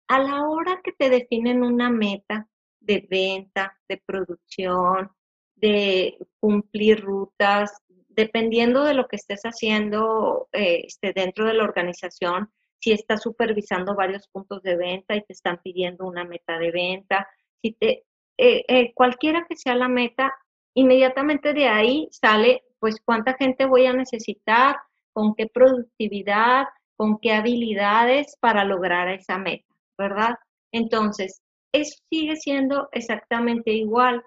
a 0.10 0.20
la 0.20 0.48
hora 0.50 0.82
que 0.84 0.92
te 0.92 1.10
definen 1.10 1.64
una 1.64 1.90
meta 1.92 2.48
de 2.80 3.08
venta, 3.10 3.78
de 3.88 4.02
producción, 4.04 5.12
de 5.56 6.18
cumplir 6.40 7.02
rutas, 7.02 7.72
dependiendo 8.10 8.84
de 8.84 8.96
lo 8.96 9.08
que 9.08 9.18
estés 9.18 9.44
haciendo 9.44 10.50
eh, 10.52 10.82
este, 10.88 11.14
dentro 11.14 11.46
de 11.46 11.54
la 11.54 11.64
organización, 11.64 12.52
si 12.80 12.92
estás 12.92 13.22
supervisando 13.22 13.96
varios 13.96 14.28
puntos 14.30 14.64
de 14.64 14.78
venta 14.78 15.16
y 15.16 15.24
te 15.24 15.34
están 15.34 15.60
pidiendo 15.62 16.08
una 16.08 16.26
meta 16.26 16.58
de 16.58 16.72
venta, 16.72 17.28
si 17.62 17.74
te, 17.74 18.06
eh, 18.38 18.66
eh, 18.68 18.94
cualquiera 18.96 19.46
que 19.48 19.58
sea 19.58 19.76
la 19.76 19.90
meta, 19.90 20.34
inmediatamente 20.74 21.54
de 21.54 21.68
ahí 21.68 22.08
sale, 22.12 22.64
pues, 22.80 23.00
cuánta 23.06 23.36
gente 23.36 23.66
voy 23.66 23.86
a 23.86 23.94
necesitar, 23.94 24.78
con 25.14 25.36
qué 25.36 25.46
productividad, 25.48 26.66
con 26.96 27.20
qué 27.20 27.34
habilidades 27.34 28.38
para 28.40 28.64
lograr 28.64 29.10
esa 29.10 29.38
meta. 29.38 29.70
¿Verdad? 30.00 30.36
Entonces, 30.72 31.42
eso 31.72 32.02
sigue 32.10 32.36
siendo 32.38 32.90
exactamente 32.92 33.72
igual. 33.72 34.24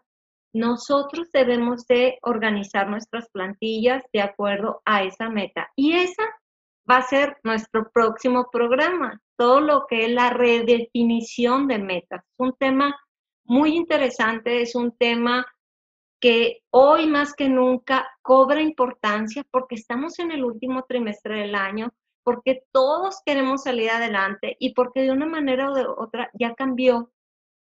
Nosotros 0.54 1.28
debemos 1.32 1.86
de 1.86 2.18
organizar 2.22 2.88
nuestras 2.88 3.28
plantillas 3.32 4.04
de 4.12 4.20
acuerdo 4.20 4.82
a 4.84 5.02
esa 5.02 5.30
meta. 5.30 5.68
Y 5.74 5.94
esa 5.94 6.22
va 6.88 6.98
a 6.98 7.02
ser 7.02 7.38
nuestro 7.42 7.90
próximo 7.90 8.48
programa, 8.52 9.20
todo 9.36 9.60
lo 9.60 9.86
que 9.88 10.04
es 10.04 10.12
la 10.12 10.30
redefinición 10.30 11.66
de 11.66 11.78
metas. 11.78 12.22
Es 12.22 12.34
un 12.38 12.54
tema 12.58 12.94
muy 13.44 13.74
interesante, 13.74 14.62
es 14.62 14.74
un 14.74 14.96
tema 14.96 15.46
que 16.20 16.60
hoy 16.70 17.08
más 17.08 17.34
que 17.34 17.48
nunca 17.48 18.08
cobra 18.22 18.60
importancia 18.60 19.44
porque 19.50 19.74
estamos 19.74 20.18
en 20.20 20.30
el 20.30 20.44
último 20.44 20.84
trimestre 20.84 21.40
del 21.40 21.54
año, 21.56 21.92
porque 22.24 22.64
todos 22.72 23.20
queremos 23.24 23.64
salir 23.64 23.90
adelante 23.90 24.56
y 24.58 24.74
porque 24.74 25.02
de 25.02 25.10
una 25.10 25.26
manera 25.26 25.70
o 25.70 25.74
de 25.74 25.86
otra 25.86 26.30
ya 26.34 26.54
cambió 26.54 27.12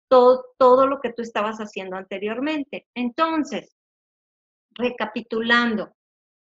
todo, 0.09 0.45
todo 0.57 0.87
lo 0.87 0.99
que 0.99 1.13
tú 1.13 1.21
estabas 1.21 1.57
haciendo 1.57 1.95
anteriormente. 1.95 2.87
Entonces, 2.95 3.77
recapitulando, 4.71 5.93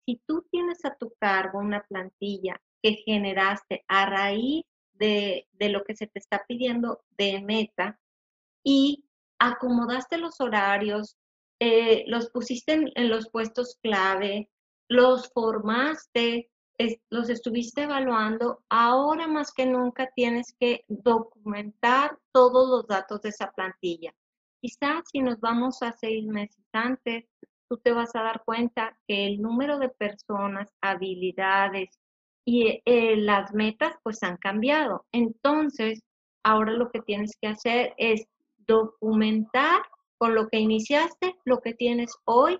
si 0.05 0.21
tú 0.25 0.45
tienes 0.51 0.85
a 0.85 0.95
tu 0.95 1.13
cargo 1.19 1.59
una 1.59 1.83
plantilla 1.83 2.61
que 2.81 2.93
generaste 3.05 3.83
a 3.87 4.05
raíz 4.05 4.63
de, 4.93 5.47
de 5.53 5.69
lo 5.69 5.83
que 5.83 5.95
se 5.95 6.07
te 6.07 6.19
está 6.19 6.45
pidiendo 6.47 7.03
de 7.17 7.41
meta 7.41 7.99
y 8.63 9.05
acomodaste 9.39 10.17
los 10.17 10.39
horarios, 10.39 11.17
eh, 11.59 12.03
los 12.07 12.29
pusiste 12.29 12.73
en, 12.73 12.91
en 12.95 13.09
los 13.09 13.29
puestos 13.29 13.77
clave, 13.81 14.49
los 14.87 15.31
formaste, 15.33 16.51
los 17.09 17.29
estuviste 17.29 17.83
evaluando, 17.83 18.63
ahora 18.69 19.27
más 19.27 19.53
que 19.53 19.65
nunca 19.65 20.09
tienes 20.15 20.55
que 20.59 20.83
documentar 20.87 22.17
todos 22.31 22.69
los 22.69 22.87
datos 22.87 23.21
de 23.21 23.29
esa 23.29 23.51
plantilla. 23.51 24.13
Quizás 24.61 25.03
si 25.11 25.21
nos 25.21 25.39
vamos 25.39 25.81
a 25.83 25.91
seis 25.93 26.25
meses 26.25 26.63
antes, 26.73 27.25
tú 27.69 27.77
te 27.77 27.91
vas 27.91 28.15
a 28.15 28.23
dar 28.23 28.43
cuenta 28.45 28.97
que 29.07 29.27
el 29.27 29.41
número 29.41 29.79
de 29.79 29.89
personas, 29.89 30.69
habilidades 30.81 31.99
y 32.45 32.81
eh, 32.85 33.17
las 33.17 33.53
metas 33.53 33.95
pues 34.03 34.21
han 34.23 34.37
cambiado. 34.37 35.05
Entonces, 35.11 36.01
ahora 36.43 36.73
lo 36.73 36.91
que 36.91 37.01
tienes 37.01 37.37
que 37.41 37.47
hacer 37.47 37.93
es 37.97 38.27
documentar 38.57 39.81
con 40.17 40.35
lo 40.35 40.47
que 40.49 40.59
iniciaste, 40.59 41.35
lo 41.45 41.61
que 41.61 41.73
tienes 41.73 42.15
hoy 42.25 42.59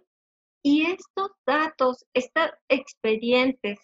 Y 0.63 0.87
estos 0.87 1.31
datos, 1.45 2.05
estos 2.13 2.51
expedientes, 2.69 3.79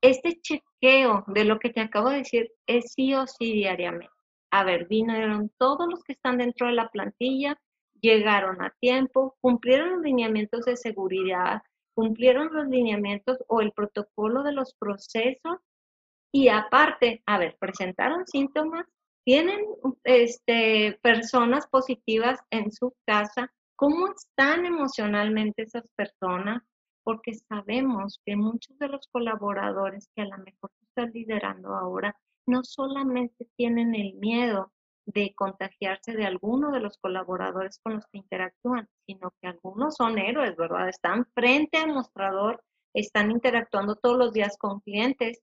este 0.00 0.40
chequeo 0.40 1.24
de 1.28 1.44
lo 1.44 1.58
que 1.58 1.70
te 1.70 1.80
acabo 1.80 2.10
de 2.10 2.18
decir 2.18 2.50
es 2.66 2.92
sí 2.92 3.14
o 3.14 3.26
sí 3.26 3.52
diariamente. 3.52 4.12
A 4.50 4.64
ver, 4.64 4.86
vinieron 4.88 5.50
todos 5.58 5.88
los 5.88 6.02
que 6.02 6.12
están 6.14 6.38
dentro 6.38 6.66
de 6.66 6.74
la 6.74 6.88
plantilla, 6.88 7.60
llegaron 8.00 8.62
a 8.62 8.74
tiempo, 8.80 9.36
cumplieron 9.40 9.90
los 9.90 10.02
lineamientos 10.02 10.64
de 10.64 10.76
seguridad, 10.76 11.62
cumplieron 11.94 12.52
los 12.52 12.66
lineamientos 12.66 13.38
o 13.48 13.60
el 13.60 13.72
protocolo 13.72 14.42
de 14.42 14.52
los 14.52 14.74
procesos 14.74 15.58
y 16.32 16.48
aparte, 16.48 17.22
a 17.26 17.38
ver, 17.38 17.56
presentaron 17.58 18.26
síntomas, 18.26 18.86
tienen 19.24 19.60
este, 20.04 20.98
personas 21.02 21.66
positivas 21.66 22.40
en 22.50 22.72
su 22.72 22.94
casa, 23.06 23.52
¿cómo 23.76 24.12
están 24.12 24.64
emocionalmente 24.64 25.62
esas 25.62 25.84
personas? 25.96 26.62
Porque 27.10 27.34
sabemos 27.34 28.20
que 28.24 28.36
muchos 28.36 28.78
de 28.78 28.86
los 28.86 29.08
colaboradores 29.08 30.08
que 30.14 30.22
a 30.22 30.26
lo 30.26 30.38
mejor 30.44 30.70
están 30.80 31.10
liderando 31.12 31.74
ahora 31.74 32.16
no 32.46 32.62
solamente 32.62 33.48
tienen 33.56 33.96
el 33.96 34.14
miedo 34.14 34.72
de 35.06 35.34
contagiarse 35.34 36.12
de 36.12 36.24
alguno 36.24 36.70
de 36.70 36.78
los 36.78 36.98
colaboradores 36.98 37.80
con 37.82 37.94
los 37.94 38.06
que 38.12 38.18
interactúan, 38.18 38.88
sino 39.06 39.34
que 39.42 39.48
algunos 39.48 39.96
son 39.96 40.20
héroes, 40.20 40.54
¿verdad? 40.54 40.88
Están 40.88 41.26
frente 41.34 41.78
al 41.78 41.92
mostrador, 41.92 42.62
están 42.94 43.32
interactuando 43.32 43.96
todos 43.96 44.16
los 44.16 44.32
días 44.32 44.56
con 44.56 44.78
clientes, 44.78 45.42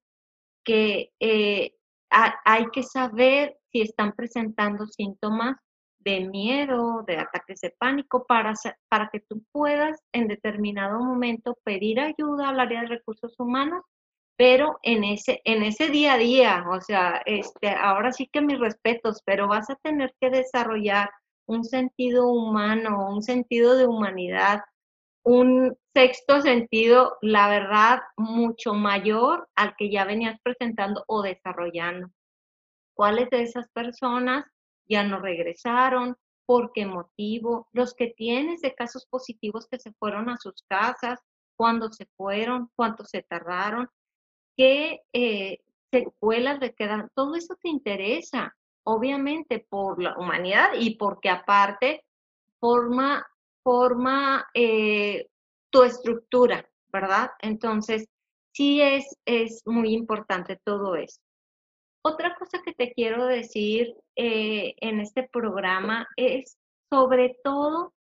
que 0.63 1.11
eh, 1.19 1.75
hay 2.09 2.67
que 2.67 2.83
saber 2.83 3.57
si 3.73 3.81
están 3.81 4.13
presentando 4.13 4.87
síntomas 4.87 5.57
de 6.07 6.21
miedo, 6.21 7.03
de 7.05 7.17
ataques 7.17 7.59
de 7.61 7.75
pánico, 7.77 8.25
para, 8.25 8.53
para 8.89 9.09
que 9.11 9.19
tú 9.19 9.43
puedas 9.51 9.99
en 10.13 10.27
determinado 10.27 10.99
momento 10.99 11.57
pedir 11.65 11.99
ayuda 11.99 12.49
al 12.49 12.59
área 12.59 12.81
de 12.81 12.87
recursos 12.87 13.35
humanos 13.37 13.83
pero 14.37 14.77
en 14.83 15.03
ese, 15.03 15.41
en 15.45 15.63
ese 15.63 15.89
día 15.89 16.13
a 16.13 16.17
día, 16.17 16.65
o 16.69 16.79
sea, 16.79 17.23
este, 17.25 17.69
ahora 17.69 18.11
sí 18.11 18.29
que 18.31 18.39
mis 18.39 18.59
respetos, 18.59 19.23
pero 19.25 19.47
vas 19.47 19.67
a 19.71 19.75
tener 19.77 20.13
que 20.21 20.29
desarrollar 20.29 21.09
un 21.47 21.63
sentido 21.63 22.27
humano, 22.27 23.09
un 23.09 23.23
sentido 23.23 23.75
de 23.75 23.87
humanidad, 23.87 24.61
un 25.23 25.75
sexto 25.95 26.41
sentido, 26.41 27.17
la 27.21 27.49
verdad, 27.49 28.01
mucho 28.15 28.75
mayor 28.75 29.49
al 29.55 29.75
que 29.75 29.89
ya 29.89 30.05
venías 30.05 30.39
presentando 30.43 31.03
o 31.07 31.23
desarrollando. 31.23 32.09
¿Cuáles 32.93 33.31
de 33.31 33.41
esas 33.41 33.67
personas 33.69 34.45
ya 34.87 35.03
no 35.03 35.19
regresaron? 35.19 36.17
¿Por 36.45 36.71
qué 36.73 36.85
motivo? 36.85 37.67
Los 37.73 37.93
que 37.93 38.07
tienes 38.07 38.61
de 38.61 38.73
casos 38.73 39.05
positivos 39.05 39.67
que 39.67 39.79
se 39.79 39.91
fueron 39.93 40.29
a 40.29 40.37
sus 40.37 40.63
casas, 40.67 41.19
cuándo 41.55 41.91
se 41.91 42.05
fueron, 42.15 42.69
cuánto 42.75 43.03
se 43.03 43.23
tardaron, 43.23 43.89
qué 44.55 45.01
eh, 45.13 45.59
secuelas 45.91 46.59
le 46.59 46.73
quedan, 46.73 47.09
todo 47.15 47.35
eso 47.35 47.55
te 47.61 47.69
interesa, 47.69 48.55
obviamente 48.83 49.65
por 49.69 50.01
la 50.01 50.17
humanidad 50.17 50.69
y 50.79 50.95
porque 50.95 51.29
aparte 51.29 52.05
forma, 52.59 53.25
forma 53.63 54.47
eh, 54.53 55.27
tu 55.69 55.83
estructura, 55.83 56.67
¿verdad? 56.91 57.31
Entonces, 57.39 58.07
sí 58.53 58.81
es, 58.81 59.17
es 59.25 59.61
muy 59.65 59.93
importante 59.93 60.59
todo 60.63 60.95
eso. 60.95 61.19
Otra 62.09 62.33
cosa 62.35 62.61
que 62.63 62.73
te 62.73 62.93
quiero 62.93 63.25
decir 63.25 63.93
eh, 64.15 64.75
en 64.79 65.01
este 65.01 65.27
programa 65.27 66.07
es 66.15 66.57
sobre 66.89 67.37
todo 67.43 67.93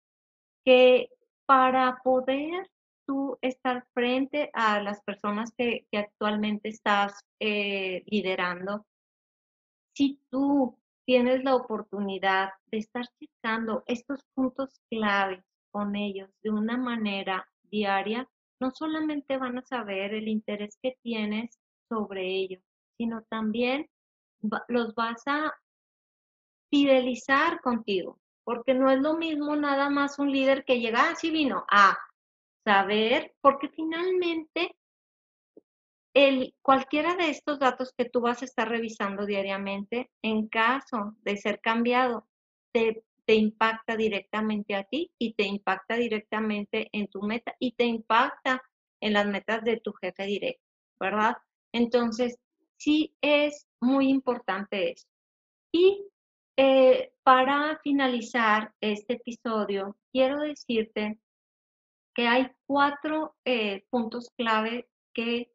que 0.65 1.09
para 1.45 1.99
poder 2.05 2.71
tú 3.05 3.37
estar 3.43 3.85
frente 3.95 4.49
a 4.53 4.81
las 4.81 5.03
personas 5.03 5.53
que, 5.59 5.89
actualmente 5.93 6.69
estás 6.69 7.25
eh, 7.41 8.05
liderando, 8.07 8.87
si 9.93 10.21
tú 10.31 10.79
tienes 11.05 11.43
la 11.43 11.57
oportunidad 11.57 12.51
de 12.67 12.79
estar 12.79 13.07
checando 13.19 13.83
estos 13.89 14.21
puntos 14.35 14.71
claves 14.89 15.45
con 15.73 15.97
ellos 15.97 16.31
de 16.45 16.51
una 16.51 16.77
manera 16.77 17.45
diaria, 17.65 18.29
no 18.61 18.71
solamente 18.71 19.37
van 19.37 19.59
a 19.59 19.63
saber 19.63 20.15
el 20.15 20.29
interés 20.29 20.79
que 20.81 20.97
tienes 21.03 21.59
sobre 21.89 22.25
ellos, 22.25 22.63
sino 22.99 23.23
también 23.23 23.89
los 24.69 24.95
vas 24.95 25.23
a 25.27 25.53
fidelizar 26.71 27.61
contigo, 27.61 28.19
porque 28.45 28.75
no 28.75 28.91
es 28.91 29.01
lo 29.01 29.15
mismo 29.15 29.57
nada 29.57 29.91
más 29.91 30.19
un 30.19 30.31
líder 30.31 30.65
que 30.65 30.81
llega, 30.81 31.11
ah, 31.11 31.15
vino, 31.23 31.65
ah, 31.71 31.97
saber, 32.65 33.35
porque 33.41 33.69
finalmente 33.69 34.77
el, 36.15 36.55
cualquiera 36.63 37.15
de 37.15 37.31
estos 37.31 37.59
datos 37.59 37.93
que 37.97 38.07
tú 38.07 38.21
vas 38.21 38.43
a 38.43 38.47
estar 38.47 38.69
revisando 38.69 39.27
diariamente, 39.27 40.11
en 40.23 40.49
caso 40.49 41.15
de 41.23 41.37
ser 41.37 41.61
cambiado, 41.61 42.27
te, 42.73 43.05
te 43.27 43.35
impacta 43.35 43.97
directamente 43.97 44.75
a 44.75 44.85
ti 44.85 45.13
y 45.19 45.35
te 45.35 45.45
impacta 45.45 45.97
directamente 45.97 46.89
en 46.93 47.09
tu 47.09 47.23
meta 47.23 47.55
y 47.59 47.73
te 47.73 47.85
impacta 47.85 48.63
en 49.01 49.13
las 49.13 49.27
metas 49.27 49.63
de 49.63 49.79
tu 49.79 49.93
jefe 49.93 50.25
directo, 50.25 50.65
¿verdad? 50.99 51.37
Entonces, 51.73 52.39
sí 52.79 53.15
es 53.21 53.66
muy 53.87 54.09
importante 54.09 54.93
eso. 54.93 55.07
Y 55.73 56.07
eh, 56.57 57.13
para 57.23 57.79
finalizar 57.83 58.75
este 58.81 59.15
episodio, 59.15 59.97
quiero 60.13 60.41
decirte 60.41 61.19
que 62.15 62.27
hay 62.27 62.51
cuatro 62.67 63.37
eh, 63.45 63.85
puntos 63.91 64.31
clave 64.37 64.89
que 65.13 65.53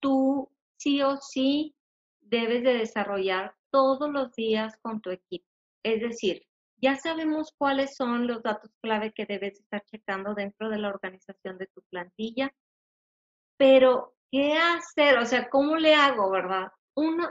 tú 0.00 0.50
sí 0.76 1.02
o 1.02 1.16
sí 1.16 1.74
debes 2.20 2.62
de 2.62 2.74
desarrollar 2.74 3.54
todos 3.70 4.10
los 4.10 4.32
días 4.34 4.76
con 4.82 5.00
tu 5.00 5.10
equipo. 5.10 5.46
Es 5.84 6.00
decir, 6.00 6.46
ya 6.76 6.96
sabemos 6.96 7.52
cuáles 7.56 7.94
son 7.94 8.26
los 8.26 8.42
datos 8.42 8.70
clave 8.80 9.12
que 9.12 9.26
debes 9.26 9.60
estar 9.60 9.84
checando 9.84 10.34
dentro 10.34 10.68
de 10.70 10.78
la 10.78 10.88
organización 10.88 11.58
de 11.58 11.66
tu 11.66 11.82
plantilla, 11.82 12.52
pero 13.56 14.14
¿qué 14.30 14.54
hacer? 14.54 15.18
O 15.18 15.26
sea, 15.26 15.50
¿cómo 15.50 15.76
le 15.76 15.94
hago, 15.94 16.30
verdad? 16.30 16.72
Uno, 16.96 17.28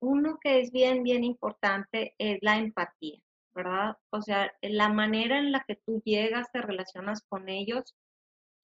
uno 0.00 0.38
que 0.40 0.60
es 0.60 0.72
bien, 0.72 1.02
bien 1.02 1.24
importante 1.24 2.14
es 2.18 2.38
la 2.42 2.58
empatía. 2.58 3.20
¿verdad? 3.54 3.96
O 4.10 4.22
sea, 4.22 4.52
la 4.62 4.88
manera 4.88 5.38
en 5.38 5.52
la 5.52 5.64
que 5.66 5.76
tú 5.76 6.02
llegas, 6.04 6.50
te 6.52 6.62
relacionas 6.62 7.22
con 7.22 7.48
ellos, 7.48 7.94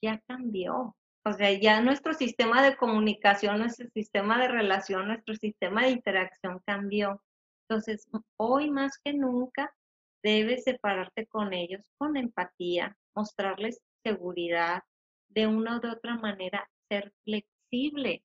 ya 0.03 0.21
cambió. 0.27 0.97
O 1.25 1.33
sea, 1.33 1.53
ya 1.53 1.81
nuestro 1.83 2.15
sistema 2.15 2.63
de 2.63 2.77
comunicación, 2.77 3.59
nuestro 3.59 3.89
sistema 3.91 4.41
de 4.41 4.49
relación, 4.49 5.09
nuestro 5.09 5.35
sistema 5.35 5.83
de 5.83 5.91
interacción 5.91 6.61
cambió. 6.65 7.23
Entonces, 7.69 8.09
hoy 8.37 8.71
más 8.71 8.99
que 9.05 9.13
nunca, 9.13 9.75
debes 10.23 10.65
separarte 10.65 11.27
con 11.27 11.53
ellos 11.53 11.85
con 11.99 12.17
empatía, 12.17 12.97
mostrarles 13.15 13.81
seguridad, 14.03 14.83
de 15.29 15.47
una 15.47 15.77
o 15.77 15.81
de 15.81 15.91
otra 15.91 16.17
manera, 16.17 16.69
ser 16.89 17.13
flexible. 17.25 18.25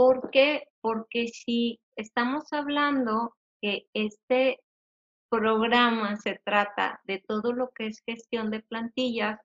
¿Por 0.00 0.30
qué? 0.30 0.62
Porque 0.80 1.28
si 1.28 1.78
estamos 1.94 2.54
hablando 2.54 3.36
que 3.60 3.84
este 3.92 4.58
programa 5.28 6.16
se 6.16 6.40
trata 6.42 7.02
de 7.04 7.22
todo 7.28 7.52
lo 7.52 7.68
que 7.74 7.88
es 7.88 8.02
gestión 8.06 8.50
de 8.50 8.62
plantillas 8.62 9.38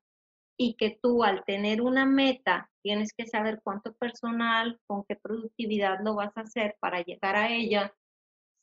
y 0.58 0.76
que 0.76 0.98
tú 1.04 1.26
al 1.26 1.44
tener 1.44 1.82
una 1.82 2.06
meta 2.06 2.72
tienes 2.82 3.12
que 3.12 3.28
saber 3.28 3.60
cuánto 3.66 3.92
personal, 3.96 4.80
con 4.88 5.04
qué 5.04 5.18
productividad 5.18 6.00
lo 6.02 6.16
vas 6.16 6.32
a 6.38 6.44
hacer 6.44 6.78
para 6.80 7.02
llegar 7.02 7.36
a 7.36 7.52
ella. 7.52 7.94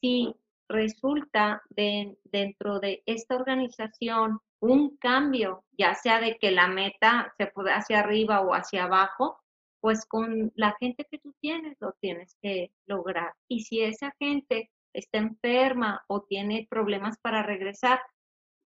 Si 0.01 0.35
resulta 0.71 1.63
de, 1.69 2.17
dentro 2.25 2.81
de 2.81 3.03
esta 3.05 3.37
organización 3.37 4.41
un 4.61 4.97
cambio, 4.97 5.67
ya 5.77 5.95
sea 5.95 6.21
de 6.21 6.39
que 6.39 6.53
la 6.53 6.69
meta 6.69 7.35
se 7.37 7.49
puede 7.49 7.75
hacia 7.75 8.01
arriba 8.01 8.41
o 8.41 8.55
hacia 8.55 8.85
abajo, 8.85 9.43
pues 9.83 10.07
con 10.07 10.53
la 10.55 10.77
gente 10.79 11.05
que 11.11 11.19
tú 11.19 11.35
tienes 11.41 11.77
lo 11.81 11.93
tienes 12.01 12.37
que 12.41 12.71
lograr. 12.87 13.35
Y 13.49 13.65
si 13.65 13.81
esa 13.81 14.15
gente 14.21 14.71
está 14.93 15.19
enferma 15.19 16.05
o 16.07 16.23
tiene 16.23 16.69
problemas 16.71 17.19
para 17.21 17.43
regresar, 17.43 18.01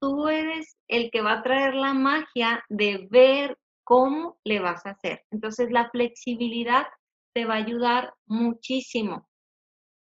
tú 0.00 0.28
eres 0.28 0.76
el 0.86 1.10
que 1.10 1.22
va 1.22 1.38
a 1.38 1.42
traer 1.42 1.74
la 1.74 1.94
magia 1.94 2.62
de 2.68 3.08
ver 3.10 3.58
cómo 3.84 4.38
le 4.44 4.60
vas 4.60 4.84
a 4.84 4.90
hacer. 4.90 5.24
Entonces, 5.30 5.70
la 5.70 5.88
flexibilidad 5.88 6.86
te 7.32 7.46
va 7.46 7.54
a 7.54 7.64
ayudar 7.64 8.12
muchísimo. 8.26 9.26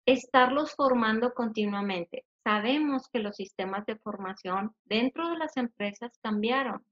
Estarlos 0.07 0.73
formando 0.73 1.35
continuamente. 1.35 2.25
Sabemos 2.43 3.07
que 3.09 3.19
los 3.19 3.35
sistemas 3.35 3.85
de 3.85 3.95
formación 3.97 4.73
dentro 4.85 5.29
de 5.29 5.37
las 5.37 5.55
empresas 5.55 6.17
cambiaron. 6.23 6.83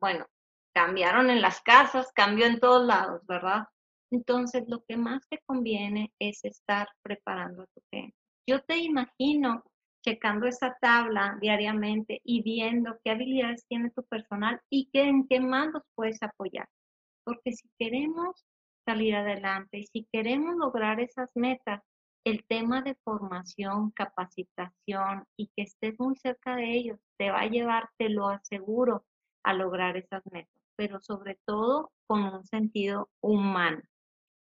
Bueno, 0.00 0.26
cambiaron 0.72 1.30
en 1.30 1.40
las 1.40 1.60
casas, 1.60 2.10
cambió 2.14 2.46
en 2.46 2.60
todos 2.60 2.86
lados, 2.86 3.22
¿verdad? 3.26 3.66
Entonces, 4.10 4.64
lo 4.68 4.82
que 4.86 4.96
más 4.96 5.26
te 5.28 5.38
conviene 5.46 6.12
es 6.18 6.44
estar 6.44 6.88
preparando 7.02 7.62
a 7.62 7.66
tu 7.66 7.80
gente. 7.90 8.16
Yo 8.46 8.62
te 8.62 8.78
imagino 8.78 9.62
checando 10.04 10.46
esa 10.46 10.76
tabla 10.80 11.38
diariamente 11.40 12.20
y 12.24 12.42
viendo 12.42 12.98
qué 13.04 13.12
habilidades 13.12 13.64
tiene 13.68 13.90
tu 13.90 14.02
personal 14.04 14.60
y 14.68 14.90
en 14.92 15.26
qué 15.28 15.40
más 15.40 15.68
los 15.72 15.82
puedes 15.94 16.22
apoyar. 16.22 16.68
Porque 17.24 17.52
si 17.52 17.68
queremos 17.78 18.44
salir 18.84 19.14
adelante 19.14 19.78
y 19.78 19.86
si 19.86 20.08
queremos 20.12 20.56
lograr 20.56 21.00
esas 21.00 21.30
metas, 21.34 21.80
el 22.24 22.44
tema 22.46 22.82
de 22.82 22.96
formación, 23.04 23.90
capacitación 23.92 25.24
y 25.36 25.48
que 25.56 25.62
estés 25.62 25.98
muy 25.98 26.16
cerca 26.16 26.56
de 26.56 26.72
ellos 26.72 26.98
te 27.16 27.30
va 27.30 27.40
a 27.40 27.46
llevar, 27.46 27.88
te 27.98 28.08
lo 28.08 28.28
aseguro, 28.28 29.04
a 29.44 29.54
lograr 29.54 29.96
esas 29.96 30.22
metas, 30.30 30.61
pero 30.82 31.00
sobre 31.00 31.38
todo 31.46 31.92
con 32.08 32.24
un 32.24 32.44
sentido 32.44 33.08
humano. 33.20 33.80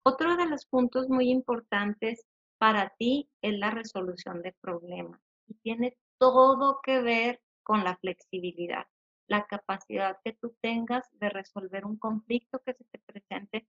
Otro 0.04 0.36
de 0.36 0.48
los 0.48 0.66
puntos 0.66 1.08
muy 1.08 1.30
importantes 1.30 2.26
para 2.58 2.92
ti 2.98 3.30
es 3.40 3.56
la 3.56 3.70
resolución 3.70 4.42
de 4.42 4.52
problemas 4.60 5.20
y 5.46 5.54
tiene 5.62 5.96
todo 6.18 6.80
que 6.82 7.00
ver 7.00 7.40
con 7.62 7.84
la 7.84 7.96
flexibilidad, 7.98 8.84
la 9.28 9.46
capacidad 9.46 10.18
que 10.24 10.32
tú 10.32 10.56
tengas 10.60 11.04
de 11.12 11.28
resolver 11.28 11.84
un 11.84 11.98
conflicto 11.98 12.60
que 12.66 12.74
se 12.74 12.82
te 12.82 12.98
presente 13.06 13.68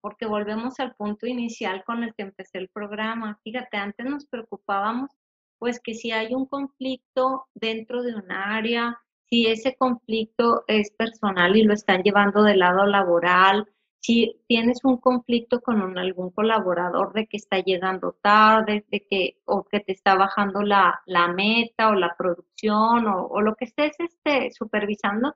porque 0.00 0.26
volvemos 0.26 0.78
al 0.78 0.94
punto 0.94 1.26
inicial 1.26 1.82
con 1.84 2.04
el 2.04 2.14
que 2.14 2.22
empecé 2.22 2.58
el 2.58 2.68
programa. 2.68 3.40
Fíjate, 3.42 3.78
antes 3.78 4.06
nos 4.06 4.26
preocupábamos, 4.26 5.10
pues 5.58 5.80
que 5.80 5.94
si 5.94 6.12
hay 6.12 6.34
un 6.34 6.46
conflicto 6.46 7.48
dentro 7.52 8.04
de 8.04 8.14
un 8.14 8.30
área, 8.30 9.02
si 9.28 9.46
ese 9.46 9.76
conflicto 9.76 10.64
es 10.66 10.90
personal 10.90 11.56
y 11.56 11.62
lo 11.62 11.74
están 11.74 12.02
llevando 12.02 12.42
del 12.42 12.60
lado 12.60 12.86
laboral, 12.86 13.68
si 14.00 14.40
tienes 14.46 14.78
un 14.84 14.98
conflicto 14.98 15.60
con 15.60 15.98
algún 15.98 16.30
colaborador 16.30 17.12
de 17.12 17.26
que 17.26 17.36
está 17.36 17.58
llegando 17.58 18.16
tarde, 18.22 18.86
de 18.90 19.06
que, 19.06 19.40
o 19.44 19.64
que 19.64 19.80
te 19.80 19.92
está 19.92 20.14
bajando 20.14 20.62
la, 20.62 21.02
meta 21.34 21.90
o 21.90 21.94
la 21.94 22.14
producción 22.16 23.06
o, 23.06 23.26
o, 23.26 23.40
lo 23.40 23.54
que 23.56 23.66
estés 23.66 23.96
este, 23.98 24.50
supervisando, 24.52 25.34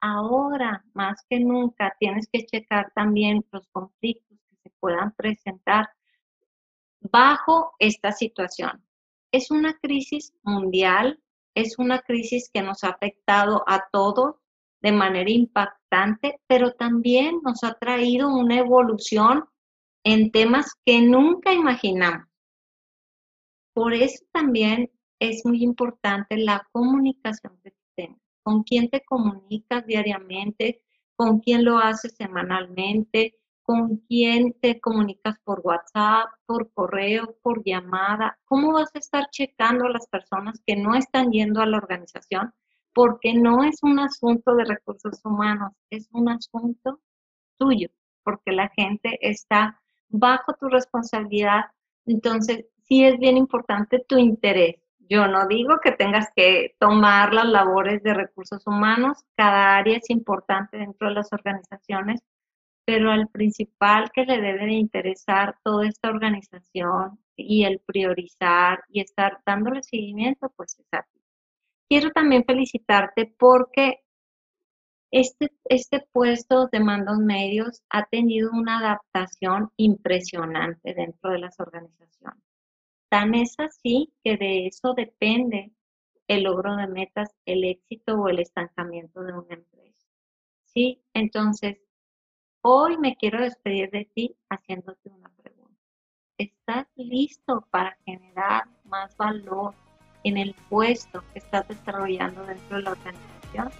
ahora 0.00 0.84
más 0.94 1.24
que 1.28 1.40
nunca 1.40 1.94
tienes 1.98 2.28
que 2.32 2.46
checar 2.46 2.90
también 2.94 3.44
los 3.52 3.68
conflictos 3.68 4.38
que 4.48 4.56
se 4.56 4.70
puedan 4.80 5.12
presentar 5.12 5.90
bajo 7.00 7.74
esta 7.78 8.12
situación. 8.12 8.84
Es 9.32 9.50
una 9.50 9.74
crisis 9.74 10.34
mundial, 10.42 11.20
es 11.54 11.78
una 11.78 12.00
crisis 12.00 12.50
que 12.52 12.62
nos 12.62 12.84
ha 12.84 12.90
afectado 12.90 13.64
a 13.66 13.84
todos 13.92 14.36
de 14.82 14.92
manera 14.92 15.30
impactante, 15.30 16.40
pero 16.46 16.72
también 16.72 17.40
nos 17.42 17.64
ha 17.64 17.74
traído 17.74 18.28
una 18.28 18.58
evolución 18.58 19.44
en 20.04 20.30
temas 20.30 20.74
que 20.84 21.02
nunca 21.02 21.52
imaginamos. 21.52 22.26
Por 23.74 23.94
eso 23.94 24.24
también 24.32 24.90
es 25.18 25.44
muy 25.44 25.62
importante 25.62 26.38
la 26.38 26.66
comunicación 26.72 27.60
que 27.62 27.74
tengas 27.94 28.20
con 28.42 28.62
quién 28.62 28.88
te 28.88 29.04
comunicas 29.04 29.86
diariamente, 29.86 30.82
con 31.14 31.40
quién 31.40 31.64
lo 31.64 31.78
haces 31.78 32.14
semanalmente, 32.16 33.38
con 33.70 33.98
quién 34.08 34.52
te 34.60 34.80
comunicas 34.80 35.38
por 35.44 35.60
WhatsApp, 35.62 36.26
por 36.44 36.72
correo, 36.72 37.36
por 37.40 37.62
llamada. 37.62 38.36
¿Cómo 38.44 38.72
vas 38.72 38.90
a 38.96 38.98
estar 38.98 39.28
checando 39.30 39.84
a 39.84 39.90
las 39.90 40.08
personas 40.08 40.60
que 40.66 40.74
no 40.74 40.96
están 40.96 41.30
yendo 41.30 41.60
a 41.60 41.66
la 41.66 41.76
organización? 41.76 42.52
Porque 42.92 43.32
no 43.32 43.62
es 43.62 43.80
un 43.84 44.00
asunto 44.00 44.56
de 44.56 44.64
recursos 44.64 45.24
humanos, 45.24 45.70
es 45.88 46.08
un 46.10 46.30
asunto 46.30 46.98
tuyo, 47.58 47.90
porque 48.24 48.50
la 48.50 48.70
gente 48.70 49.16
está 49.20 49.80
bajo 50.08 50.52
tu 50.54 50.68
responsabilidad. 50.68 51.66
Entonces, 52.06 52.64
sí 52.88 53.04
es 53.04 53.20
bien 53.20 53.36
importante 53.36 54.04
tu 54.08 54.18
interés. 54.18 54.80
Yo 54.98 55.28
no 55.28 55.46
digo 55.46 55.78
que 55.80 55.92
tengas 55.92 56.26
que 56.34 56.74
tomar 56.80 57.32
las 57.34 57.46
labores 57.46 58.02
de 58.02 58.14
recursos 58.14 58.66
humanos, 58.66 59.24
cada 59.36 59.76
área 59.76 59.98
es 59.98 60.10
importante 60.10 60.76
dentro 60.76 61.06
de 61.06 61.14
las 61.14 61.32
organizaciones, 61.32 62.20
pero 62.90 63.12
al 63.12 63.28
principal 63.28 64.10
que 64.12 64.24
le 64.24 64.40
debe 64.40 64.66
de 64.66 64.72
interesar 64.72 65.56
toda 65.62 65.86
esta 65.86 66.08
organización 66.08 67.20
y 67.36 67.62
el 67.62 67.78
priorizar 67.78 68.82
y 68.88 69.00
estar 69.00 69.38
dándole 69.46 69.84
seguimiento, 69.84 70.52
pues 70.56 70.76
es 70.76 70.88
a 70.90 71.02
ti. 71.02 71.20
Quiero 71.88 72.10
también 72.10 72.42
felicitarte 72.44 73.32
porque 73.38 74.00
este, 75.12 75.52
este 75.66 76.04
puesto 76.10 76.66
de 76.66 76.80
mandos 76.80 77.18
medios 77.18 77.80
ha 77.90 78.06
tenido 78.06 78.50
una 78.50 78.80
adaptación 78.80 79.70
impresionante 79.76 80.92
dentro 80.92 81.30
de 81.30 81.38
las 81.38 81.60
organizaciones. 81.60 82.42
Tan 83.08 83.36
es 83.36 83.54
así 83.60 84.12
que 84.24 84.36
de 84.36 84.66
eso 84.66 84.94
depende 84.94 85.70
el 86.26 86.42
logro 86.42 86.74
de 86.74 86.88
metas, 86.88 87.30
el 87.46 87.62
éxito 87.62 88.16
o 88.16 88.28
el 88.28 88.40
estancamiento 88.40 89.22
de 89.22 89.32
una 89.32 89.54
empresa. 89.54 90.08
Sí, 90.64 91.04
entonces, 91.14 91.78
hoy 92.62 92.98
me 92.98 93.16
quiero 93.16 93.42
despedir 93.42 93.90
de 93.90 94.04
ti 94.14 94.36
haciéndote 94.48 95.08
una 95.08 95.28
pregunta. 95.42 95.80
¿Estás 96.38 96.86
listo 96.96 97.66
para 97.70 97.96
generar 98.04 98.64
más 98.84 99.16
valor 99.16 99.74
en 100.24 100.36
el 100.36 100.54
puesto 100.68 101.22
que 101.32 101.38
estás 101.38 101.68
desarrollando 101.68 102.44
dentro 102.44 102.76
de 102.76 102.82
la 102.82 102.92
organización? 102.92 103.70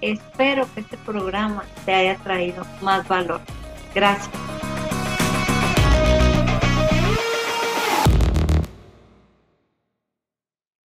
Espero 0.00 0.66
que 0.74 0.80
este 0.80 0.96
programa 0.98 1.64
te 1.84 1.94
haya 1.94 2.16
traído 2.18 2.64
más 2.82 3.06
valor. 3.08 3.40
Gracias. 3.94 4.67